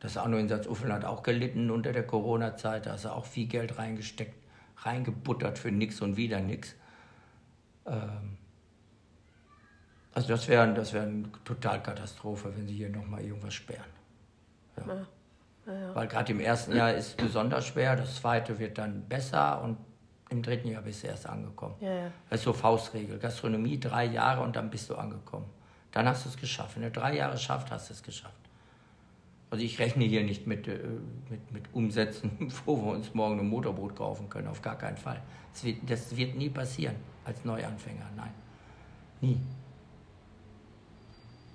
Das 0.00 0.16
Anno 0.16 0.36
in 0.36 0.48
Salzuflen 0.48 0.92
hat 0.92 1.04
auch 1.04 1.22
gelitten 1.22 1.70
unter 1.70 1.92
der 1.92 2.06
Corona-Zeit. 2.06 2.86
Da 2.86 2.94
ist 2.94 3.06
auch 3.06 3.24
viel 3.24 3.46
Geld 3.46 3.78
reingesteckt, 3.78 4.34
reingebuttert 4.78 5.58
für 5.58 5.70
nichts 5.70 6.00
und 6.00 6.16
wieder 6.16 6.40
nichts. 6.40 6.74
Ähm, 7.86 8.38
also 10.16 10.28
das 10.28 10.48
wäre 10.48 10.72
das 10.72 10.94
wär 10.94 11.02
eine 11.02 11.24
Totalkatastrophe, 11.44 12.50
wenn 12.56 12.66
sie 12.66 12.74
hier 12.74 12.88
nochmal 12.88 13.22
irgendwas 13.22 13.52
sperren. 13.52 13.84
Ja. 14.78 14.94
Ja. 14.94 15.06
Ja, 15.66 15.94
Weil 15.94 16.06
gerade 16.06 16.32
im 16.32 16.40
ersten 16.40 16.74
Jahr 16.74 16.94
ist 16.94 17.08
es 17.08 17.14
besonders 17.14 17.66
schwer, 17.66 17.96
das 17.96 18.16
zweite 18.16 18.58
wird 18.58 18.78
dann 18.78 19.02
besser 19.08 19.60
und 19.62 19.76
im 20.30 20.42
dritten 20.42 20.68
Jahr 20.68 20.80
bist 20.80 21.02
du 21.02 21.08
erst 21.08 21.28
angekommen. 21.28 21.74
Das 22.30 22.40
ist 22.40 22.44
so 22.44 22.52
Faustregel. 22.52 23.18
Gastronomie 23.18 23.78
drei 23.78 24.06
Jahre 24.06 24.42
und 24.42 24.56
dann 24.56 24.70
bist 24.70 24.88
du 24.88 24.94
angekommen. 24.94 25.46
Dann 25.92 26.06
hast 26.06 26.24
du 26.24 26.30
es 26.30 26.36
geschafft. 26.36 26.76
Wenn 26.76 26.84
du 26.84 26.90
drei 26.92 27.16
Jahre 27.16 27.36
schafft, 27.36 27.70
hast 27.70 27.90
du 27.90 27.94
es 27.94 28.02
geschafft. 28.02 28.40
Also 29.50 29.64
ich 29.64 29.78
rechne 29.78 30.04
hier 30.04 30.24
nicht 30.24 30.46
mit, 30.46 30.66
äh, 30.66 30.78
mit, 31.28 31.52
mit 31.52 31.74
Umsätzen, 31.74 32.30
wo 32.64 32.76
wir 32.76 32.92
uns 32.92 33.12
morgen 33.12 33.38
ein 33.38 33.48
Motorboot 33.48 33.94
kaufen 33.96 34.30
können, 34.30 34.48
auf 34.48 34.62
gar 34.62 34.78
keinen 34.78 34.96
Fall. 34.96 35.20
Das 35.52 35.64
wird, 35.64 35.78
das 35.90 36.16
wird 36.16 36.36
nie 36.36 36.48
passieren 36.48 36.96
als 37.24 37.44
Neuanfänger, 37.44 38.06
nein. 38.16 38.32
Nie. 39.20 39.40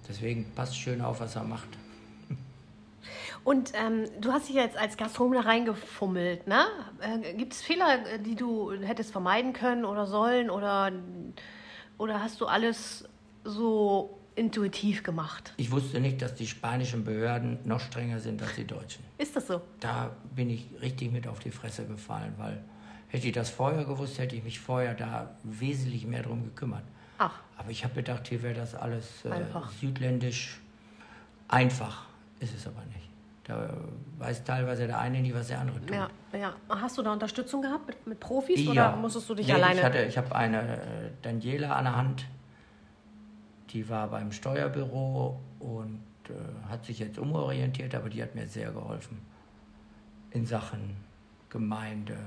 Deswegen 0.07 0.45
passt 0.55 0.77
schön 0.77 1.01
auf, 1.01 1.19
was 1.19 1.35
er 1.35 1.43
macht. 1.43 1.69
Und 3.43 3.71
ähm, 3.73 4.05
du 4.19 4.31
hast 4.31 4.49
dich 4.49 4.55
jetzt 4.55 4.77
als 4.77 4.97
Gastronom 4.97 5.33
da 5.33 5.41
reingefummelt, 5.41 6.45
ne? 6.47 6.65
Äh, 6.99 7.33
Gibt 7.33 7.53
es 7.53 7.61
Fehler, 7.61 8.19
die 8.19 8.35
du 8.35 8.71
hättest 8.71 9.11
vermeiden 9.11 9.53
können 9.53 9.83
oder 9.83 10.05
sollen? 10.05 10.51
Oder, 10.51 10.91
oder 11.97 12.21
hast 12.21 12.39
du 12.39 12.45
alles 12.45 13.05
so 13.43 14.19
intuitiv 14.35 15.01
gemacht? 15.01 15.53
Ich 15.57 15.71
wusste 15.71 15.99
nicht, 15.99 16.21
dass 16.21 16.35
die 16.35 16.45
spanischen 16.45 17.03
Behörden 17.03 17.57
noch 17.63 17.79
strenger 17.79 18.19
sind 18.19 18.41
als 18.43 18.55
die 18.55 18.65
deutschen. 18.65 19.03
Ist 19.17 19.35
das 19.35 19.47
so? 19.47 19.61
Da 19.79 20.11
bin 20.35 20.49
ich 20.51 20.67
richtig 20.81 21.11
mit 21.11 21.27
auf 21.27 21.39
die 21.39 21.51
Fresse 21.51 21.85
gefallen, 21.85 22.33
weil 22.37 22.63
hätte 23.07 23.27
ich 23.27 23.33
das 23.33 23.49
vorher 23.49 23.85
gewusst, 23.85 24.19
hätte 24.19 24.35
ich 24.35 24.43
mich 24.43 24.59
vorher 24.59 24.93
da 24.93 25.35
wesentlich 25.43 26.05
mehr 26.05 26.21
drum 26.21 26.43
gekümmert. 26.43 26.83
Ach. 27.23 27.33
Aber 27.57 27.69
ich 27.69 27.83
habe 27.83 27.93
gedacht, 27.93 28.27
hier 28.27 28.41
wäre 28.41 28.55
das 28.55 28.73
alles 28.73 29.23
äh, 29.25 29.29
südländisch 29.79 30.59
einfach. 31.47 32.05
Ist 32.39 32.55
es 32.55 32.65
aber 32.65 32.83
nicht. 32.85 33.09
Da 33.43 33.75
weiß 34.17 34.43
teilweise 34.43 34.87
der 34.87 34.97
eine 34.99 35.19
nie, 35.21 35.33
was 35.33 35.47
der 35.49 35.59
andere 35.59 35.79
tut. 35.81 35.91
Ja, 35.95 36.09
ja. 36.33 36.55
Hast 36.69 36.97
du 36.97 37.03
da 37.03 37.13
Unterstützung 37.13 37.61
gehabt 37.61 37.85
mit, 37.87 38.07
mit 38.07 38.19
Profis 38.19 38.63
Ja. 38.63 38.71
oder 38.71 38.95
musstest 38.95 39.29
du 39.29 39.35
dich 39.35 39.47
Nee, 39.47 39.53
alleine? 39.53 39.79
Ich, 39.79 39.85
hatte- 39.85 40.03
ich 40.05 40.17
habe 40.17 40.35
eine 40.35 40.77
äh, 40.77 41.11
Daniela 41.21 41.75
an 41.75 41.83
der 41.85 41.95
Hand, 41.95 42.25
die 43.69 43.87
war 43.89 44.07
beim 44.07 44.31
Steuerbüro 44.31 45.39
und 45.59 46.01
äh, 46.29 46.69
hat 46.71 46.85
sich 46.85 46.97
jetzt 46.99 47.19
umorientiert, 47.19 47.93
aber 47.93 48.09
die 48.09 48.21
hat 48.23 48.33
mir 48.35 48.47
sehr 48.47 48.71
geholfen 48.71 49.19
in 50.31 50.45
Sachen 50.45 50.95
Gemeinde 51.49 52.17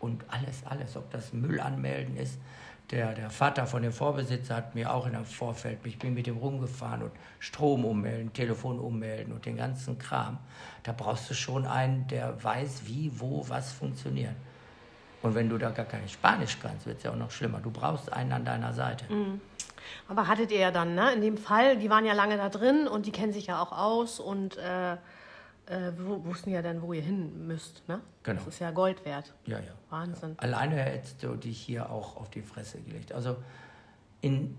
und 0.00 0.24
alles, 0.28 0.64
alles, 0.66 0.96
ob 0.96 1.10
das 1.10 1.32
Müll 1.32 1.60
anmelden 1.60 2.16
ist. 2.16 2.38
Der, 2.92 3.14
der 3.14 3.30
Vater 3.30 3.66
von 3.66 3.82
dem 3.82 3.92
Vorbesitzer 3.92 4.54
hat 4.54 4.74
mir 4.74 4.92
auch 4.92 5.06
in 5.06 5.16
einem 5.16 5.24
Vorfeld, 5.24 5.78
ich 5.84 5.98
bin 5.98 6.12
mit 6.12 6.26
dem 6.26 6.36
rumgefahren 6.36 7.02
und 7.02 7.12
Strom 7.38 7.86
ummelden, 7.86 8.34
Telefon 8.34 8.78
ummelden 8.78 9.32
und 9.32 9.46
den 9.46 9.56
ganzen 9.56 9.98
Kram. 9.98 10.36
Da 10.82 10.92
brauchst 10.92 11.30
du 11.30 11.34
schon 11.34 11.66
einen, 11.66 12.06
der 12.08 12.44
weiß, 12.44 12.82
wie, 12.84 13.10
wo, 13.18 13.48
was 13.48 13.72
funktioniert. 13.72 14.34
Und 15.22 15.34
wenn 15.34 15.48
du 15.48 15.56
da 15.56 15.70
gar 15.70 15.86
kein 15.86 16.06
Spanisch 16.06 16.58
kannst, 16.60 16.84
wird 16.84 16.98
es 16.98 17.04
ja 17.04 17.12
auch 17.12 17.16
noch 17.16 17.30
schlimmer. 17.30 17.60
Du 17.60 17.70
brauchst 17.70 18.12
einen 18.12 18.32
an 18.32 18.44
deiner 18.44 18.74
Seite. 18.74 19.06
Aber 20.08 20.28
hattet 20.28 20.50
ihr 20.50 20.58
ja 20.58 20.70
dann, 20.70 20.94
ne? 20.94 21.12
In 21.14 21.22
dem 21.22 21.38
Fall, 21.38 21.78
die 21.78 21.88
waren 21.88 22.04
ja 22.04 22.12
lange 22.12 22.36
da 22.36 22.50
drin 22.50 22.86
und 22.86 23.06
die 23.06 23.12
kennen 23.12 23.32
sich 23.32 23.46
ja 23.46 23.62
auch 23.62 23.72
aus 23.72 24.20
und 24.20 24.58
äh, 24.58 24.96
äh, 25.72 25.92
wussten 25.96 26.50
ja 26.50 26.62
dann, 26.62 26.82
wo 26.82 26.92
ihr 26.92 27.02
hin 27.02 27.46
müsst, 27.46 27.86
ne? 27.88 28.00
Genau. 28.22 28.38
Das 28.38 28.54
ist 28.54 28.60
ja 28.60 28.70
Gold 28.70 29.04
wert. 29.04 29.34
Ja, 29.46 29.58
ja. 29.58 29.72
Wahnsinn. 29.90 30.34
Alleine 30.38 30.76
hättest 30.76 31.22
du 31.22 31.34
dich 31.36 31.60
hier 31.60 31.90
auch 31.90 32.16
auf 32.16 32.30
die 32.30 32.42
Fresse 32.42 32.80
gelegt. 32.80 33.12
Also 33.12 33.36
in, 34.20 34.56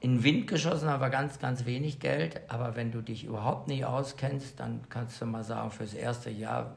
in 0.00 0.22
Wind 0.22 0.46
geschossen 0.46 0.88
haben 0.88 1.00
wir 1.00 1.10
ganz, 1.10 1.38
ganz 1.38 1.64
wenig 1.64 1.98
Geld, 1.98 2.40
aber 2.48 2.76
wenn 2.76 2.92
du 2.92 3.02
dich 3.02 3.24
überhaupt 3.24 3.68
nicht 3.68 3.84
auskennst, 3.84 4.60
dann 4.60 4.80
kannst 4.88 5.20
du 5.20 5.26
mal 5.26 5.44
sagen, 5.44 5.70
fürs 5.70 5.94
erste 5.94 6.30
Jahr 6.30 6.76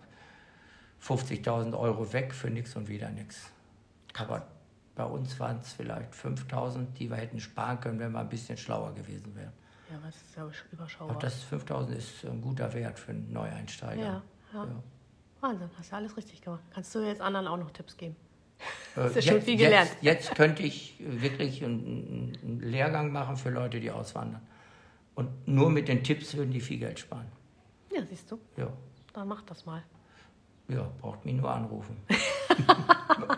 50.000 1.02 1.78
Euro 1.78 2.12
weg 2.14 2.34
für 2.34 2.50
nichts 2.50 2.76
und 2.76 2.88
wieder 2.88 3.10
nichts. 3.10 3.52
Aber 4.18 4.48
bei 4.96 5.06
uns 5.06 5.40
waren 5.40 5.60
es 5.60 5.74
vielleicht 5.74 6.14
5.000, 6.14 6.94
die 6.98 7.10
wir 7.10 7.18
hätten 7.18 7.40
sparen 7.40 7.80
können, 7.80 8.00
wenn 8.00 8.12
wir 8.12 8.20
ein 8.20 8.30
bisschen 8.30 8.58
schlauer 8.58 8.94
gewesen 8.96 9.36
wären. 9.36 9.54
Ja, 9.90 9.98
was 10.04 10.16
ist 10.16 10.36
ja 10.36 10.50
überschaubar. 10.72 11.16
Auch 11.16 11.20
das 11.20 11.46
5.000 11.46 11.90
ist 11.96 12.26
ein 12.26 12.42
guter 12.42 12.74
Wert 12.74 13.00
für 13.00 13.12
einen 13.12 13.32
Neueinsteiger. 13.32 14.02
Ja, 14.02 14.22
ja. 14.54 14.68
Wahnsinn, 15.40 15.70
hast 15.78 15.92
ja 15.92 15.98
alles 15.98 16.18
richtig 16.18 16.42
gemacht. 16.42 16.64
Kannst 16.74 16.94
du 16.96 17.00
jetzt 17.00 17.22
anderen 17.22 17.48
auch 17.48 17.58
noch 17.58 17.72
Tipps 17.72 17.96
geben? 17.96 18.16
Äh, 18.96 19.02
Hast 19.02 19.16
du 19.16 19.22
schon 19.22 19.42
viel 19.42 19.56
gelernt. 19.58 19.90
Jetzt, 20.02 20.28
jetzt 20.28 20.36
könnte 20.36 20.64
ich 20.64 20.96
wirklich 21.00 21.64
einen, 21.64 22.38
einen 22.42 22.60
Lehrgang 22.60 23.12
machen 23.12 23.38
für 23.38 23.50
Leute, 23.50 23.80
die 23.80 23.92
auswandern. 23.92 24.42
Und 25.16 25.48
nur 25.48 25.70
mit 25.70 25.88
den 25.88 26.04
Tipps 26.04 26.36
würden 26.36 26.52
die 26.52 26.62
viel 26.62 26.80
Geld 26.80 27.00
sparen. 27.00 27.28
Ja, 27.94 28.04
siehst 28.06 28.30
du. 28.32 28.40
Ja, 28.58 28.72
Dann 29.14 29.28
mach 29.28 29.42
das 29.44 29.66
mal. 29.66 29.84
ja 30.68 30.90
braucht 31.00 31.24
mich 31.26 31.36
nur 31.36 31.50
anrufen. 31.52 31.98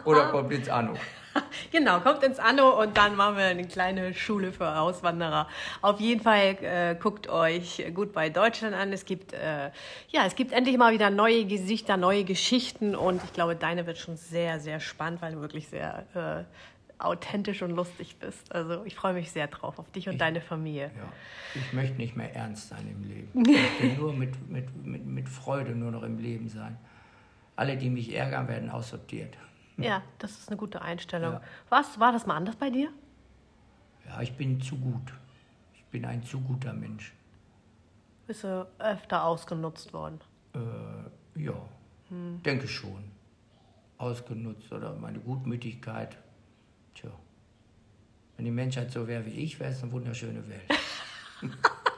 Oder 0.06 0.30
kommt 0.30 0.52
ins 0.52 0.70
Anno. 0.70 0.94
Genau, 1.72 2.00
kommt 2.00 2.24
ins 2.24 2.40
Anno 2.40 2.82
und 2.82 2.98
dann 2.98 3.16
machen 3.16 3.38
wir 3.38 3.46
eine 3.46 3.68
kleine 3.68 4.14
Schule 4.14 4.52
für 4.52 4.80
Auswanderer. 4.80 5.48
Auf 5.82 6.00
jeden 6.00 6.22
Fall 6.22 6.58
äh, 6.62 6.96
guckt 7.00 7.30
euch 7.30 7.84
gut 7.94 8.14
bei 8.14 8.30
Deutschland 8.30 8.76
an. 8.76 8.92
Es 8.92 9.06
gibt 9.06 9.34
äh, 9.34 9.70
ja, 10.10 10.26
es 10.26 10.36
gibt 10.36 10.52
endlich 10.52 10.78
mal 10.78 10.92
wieder 10.92 11.10
neue 11.10 11.46
Gesichter, 11.46 11.98
neue 11.98 12.24
Geschichten 12.24 12.96
und 12.96 13.24
ich 13.24 13.34
glaube, 13.34 13.56
deine 13.56 13.86
wird 13.86 14.00
schon 14.00 14.18
sehr, 14.18 14.60
sehr 14.60 14.80
spannend, 14.80 15.22
weil 15.22 15.34
du 15.34 15.42
wirklich 15.42 15.68
sehr 15.68 16.06
äh, 16.16 16.44
authentisch 17.00 17.62
und 17.62 17.72
lustig 17.72 18.18
bist. 18.20 18.54
Also 18.54 18.84
ich 18.86 18.96
freue 18.96 19.14
mich 19.14 19.32
sehr 19.32 19.48
drauf 19.48 19.80
auf 19.80 19.90
dich 19.92 20.10
und 20.10 20.20
deine 20.20 20.42
Familie. 20.42 20.92
Ja. 20.96 21.14
Ich 21.56 21.74
möchte 21.74 21.96
nicht 21.98 22.16
mehr 22.16 22.36
ernst 22.36 22.70
sein 22.70 22.88
im 22.90 23.04
Leben. 23.08 23.30
Ich 23.50 23.84
möchte 23.84 24.02
nur 24.02 24.14
mit, 24.14 24.50
mit, 24.50 24.86
mit, 24.86 25.06
mit 25.06 25.30
Freude 25.30 25.72
nur 25.72 25.92
noch 25.92 26.04
im 26.04 26.20
Leben 26.20 26.50
sein. 26.50 26.78
Alle, 27.60 27.76
die 27.76 27.90
mich 27.90 28.16
ärgern, 28.16 28.48
werden 28.48 28.70
aussortiert. 28.70 29.38
Ja, 29.76 30.02
das 30.18 30.32
ist 30.32 30.48
eine 30.48 30.56
gute 30.56 30.82
Einstellung. 30.82 31.34
Ja. 31.34 31.42
Was 31.68 32.00
war 32.00 32.14
das 32.14 32.26
mal 32.26 32.38
anders 32.38 32.56
bei 32.56 32.70
dir? 32.70 32.90
Ja, 34.08 34.22
ich 34.22 34.32
bin 34.38 34.62
zu 34.62 34.78
gut. 34.78 35.14
Ich 35.74 35.84
bin 35.88 36.06
ein 36.06 36.24
zu 36.24 36.40
guter 36.40 36.72
Mensch. 36.72 37.14
Bist 38.28 38.46
du 38.46 38.66
öfter 38.80 39.26
ausgenutzt 39.26 39.92
worden? 39.92 40.22
Äh, 40.56 41.42
ja, 41.44 41.62
denke 42.46 42.70
schon. 42.70 43.12
Ausgenutzt 43.98 44.72
oder 44.72 44.96
meine 44.96 45.20
Gutmütigkeit. 45.20 46.18
Tja, 46.96 47.12
wenn 48.38 48.46
die 48.46 48.52
Menschheit 48.52 48.90
so 48.90 49.06
wäre 49.06 49.26
wie 49.26 49.32
ich, 49.32 49.60
wäre 49.60 49.74
es 49.74 49.84
eine 49.84 49.92
wunderschöne 49.92 50.48
Welt. 50.48 50.72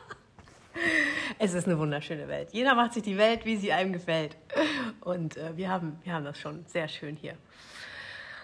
Es 1.39 1.53
ist 1.53 1.67
eine 1.67 1.77
wunderschöne 1.77 2.27
Welt. 2.27 2.49
Jeder 2.51 2.75
macht 2.75 2.93
sich 2.93 3.03
die 3.03 3.17
Welt, 3.17 3.45
wie 3.45 3.57
sie 3.57 3.71
einem 3.71 3.93
gefällt. 3.93 4.37
Und 5.01 5.37
äh, 5.37 5.55
wir, 5.55 5.69
haben, 5.69 5.99
wir 6.03 6.13
haben 6.13 6.25
das 6.25 6.39
schon 6.39 6.65
sehr 6.67 6.87
schön 6.87 7.15
hier. 7.15 7.35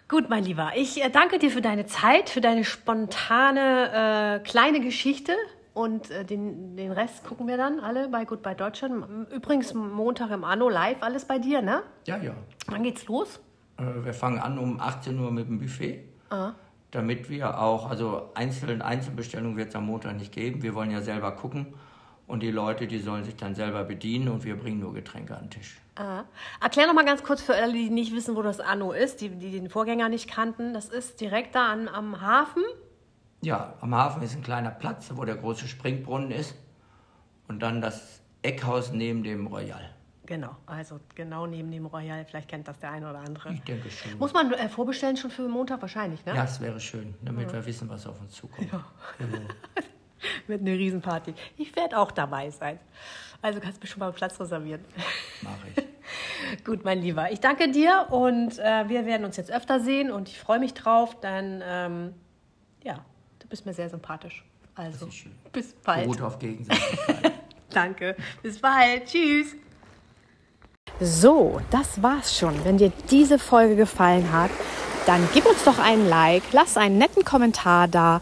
Gut, 0.07 0.29
mein 0.29 0.43
Lieber, 0.43 0.71
ich 0.75 1.03
äh, 1.03 1.09
danke 1.09 1.37
dir 1.37 1.51
für 1.51 1.61
deine 1.61 1.85
Zeit, 1.85 2.29
für 2.29 2.41
deine 2.41 2.63
spontane 2.63 4.39
äh, 4.41 4.47
kleine 4.47 4.79
Geschichte. 4.79 5.33
Und 5.73 6.09
äh, 6.09 6.25
den, 6.25 6.75
den 6.75 6.91
Rest 6.91 7.23
gucken 7.23 7.47
wir 7.47 7.57
dann 7.57 7.79
alle 7.79 8.07
bei 8.07 8.25
Goodbye 8.25 8.55
Deutschland. 8.55 9.31
Übrigens 9.31 9.73
Montag 9.73 10.31
im 10.31 10.43
Anno 10.43 10.69
live, 10.69 10.97
alles 11.01 11.25
bei 11.25 11.39
dir, 11.39 11.61
ne? 11.61 11.83
Ja, 12.05 12.17
ja. 12.17 12.33
Wann 12.67 12.83
geht's 12.83 13.05
los? 13.07 13.39
Äh, 13.77 13.83
wir 14.03 14.13
fangen 14.13 14.39
an 14.39 14.57
um 14.57 14.79
18 14.79 15.19
Uhr 15.19 15.31
mit 15.31 15.47
dem 15.47 15.59
Buffet. 15.59 16.03
Ah. 16.29 16.53
Damit 16.91 17.29
wir 17.29 17.59
auch, 17.59 17.89
also 17.89 18.31
einzelne 18.33 18.83
Einzelbestellungen 18.83 19.57
wird 19.57 19.69
es 19.69 19.75
am 19.75 19.85
Montag 19.85 20.15
nicht 20.15 20.31
geben. 20.31 20.63
Wir 20.63 20.73
wollen 20.73 20.89
ja 20.89 21.01
selber 21.01 21.33
gucken. 21.33 21.73
Und 22.27 22.43
die 22.43 22.51
Leute, 22.51 22.87
die 22.87 22.99
sollen 22.99 23.23
sich 23.23 23.37
dann 23.37 23.55
selber 23.55 23.85
bedienen 23.85 24.27
und 24.27 24.43
wir 24.43 24.57
bringen 24.57 24.81
nur 24.81 24.93
Getränke 24.93 25.35
an 25.35 25.45
den 25.45 25.49
Tisch. 25.51 25.77
Ah. 25.95 26.25
Erklär 26.61 26.85
noch 26.87 26.93
mal 26.93 27.05
ganz 27.05 27.23
kurz 27.23 27.41
für 27.41 27.55
alle, 27.55 27.71
die 27.71 27.89
nicht 27.89 28.13
wissen, 28.13 28.35
wo 28.35 28.41
das 28.41 28.59
Anno 28.59 28.91
ist, 28.91 29.21
die, 29.21 29.29
die 29.29 29.51
den 29.51 29.69
Vorgänger 29.69 30.09
nicht 30.09 30.29
kannten. 30.29 30.73
Das 30.73 30.89
ist 30.89 31.21
direkt 31.21 31.55
da 31.55 31.71
an, 31.71 31.87
am 31.87 32.19
Hafen. 32.19 32.63
Ja, 33.41 33.75
am 33.79 33.95
Hafen 33.95 34.21
ist 34.23 34.35
ein 34.35 34.43
kleiner 34.43 34.71
Platz, 34.71 35.09
wo 35.13 35.23
der 35.23 35.35
große 35.35 35.67
Springbrunnen 35.67 36.31
ist. 36.31 36.53
Und 37.47 37.61
dann 37.61 37.79
das 37.79 38.21
Eckhaus 38.41 38.91
neben 38.91 39.23
dem 39.23 39.47
Royal. 39.47 39.89
Genau, 40.25 40.57
also 40.65 40.99
genau 41.15 41.47
neben 41.47 41.71
dem 41.71 41.85
Royal. 41.85 42.25
Vielleicht 42.25 42.49
kennt 42.49 42.67
das 42.67 42.77
der 42.79 42.91
eine 42.91 43.09
oder 43.09 43.19
andere. 43.19 43.53
Ich 43.53 43.61
denke 43.61 43.89
schon. 43.89 44.19
Muss 44.19 44.33
man 44.33 44.51
äh, 44.51 44.67
vorbestellen 44.67 45.15
schon 45.15 45.31
für 45.31 45.47
Montag 45.47 45.81
wahrscheinlich, 45.81 46.25
ne? 46.25 46.35
Ja, 46.35 46.43
es 46.43 46.59
wäre 46.59 46.81
schön, 46.81 47.15
damit 47.21 47.53
wir 47.53 47.65
wissen, 47.65 47.87
was 47.87 48.05
auf 48.05 48.19
uns 48.19 48.33
zukommt. 48.33 48.69
Mit 50.47 50.61
einer 50.61 50.71
Riesenparty. 50.71 51.33
Ich 51.57 51.75
werde 51.75 51.97
auch 51.97 52.11
dabei 52.11 52.49
sein. 52.49 52.79
Also 53.41 53.59
kannst 53.59 53.77
du 53.77 53.85
mir 53.85 53.87
schon 53.87 53.99
mal 53.99 54.07
einen 54.07 54.15
Platz 54.15 54.39
reservieren. 54.39 54.83
Mache 55.41 55.67
ich. 55.75 56.63
Gut, 56.63 56.83
mein 56.83 57.01
Lieber. 57.01 57.31
Ich 57.31 57.39
danke 57.39 57.69
dir 57.71 58.07
und 58.09 58.57
äh, 58.59 58.89
wir 58.89 59.05
werden 59.05 59.25
uns 59.25 59.37
jetzt 59.37 59.51
öfter 59.51 59.79
sehen 59.79 60.11
und 60.11 60.29
ich 60.29 60.39
freue 60.39 60.59
mich 60.59 60.73
drauf, 60.73 61.19
denn 61.19 61.61
ähm, 61.65 62.13
ja, 62.83 63.05
du 63.39 63.47
bist 63.47 63.65
mir 63.65 63.73
sehr 63.73 63.89
sympathisch. 63.89 64.43
Also, 64.75 65.07
bis 65.51 65.73
bald. 65.73 66.03
Beruht 66.03 66.21
auf 66.21 66.39
Gegenseitigkeit. 66.39 67.31
Danke. 67.69 68.15
Bis 68.43 68.59
bald. 68.59 69.05
Tschüss. 69.05 69.55
So, 70.99 71.59
das 71.69 72.01
war's 72.01 72.37
schon. 72.37 72.63
Wenn 72.63 72.77
dir 72.77 72.91
diese 73.09 73.39
Folge 73.39 73.75
gefallen 73.75 74.31
hat, 74.31 74.51
dann 75.05 75.27
gib 75.33 75.45
uns 75.45 75.63
doch 75.63 75.79
einen 75.79 76.07
Like, 76.07 76.43
lass 76.51 76.77
einen 76.77 76.97
netten 76.97 77.23
Kommentar 77.23 77.87
da, 77.87 78.21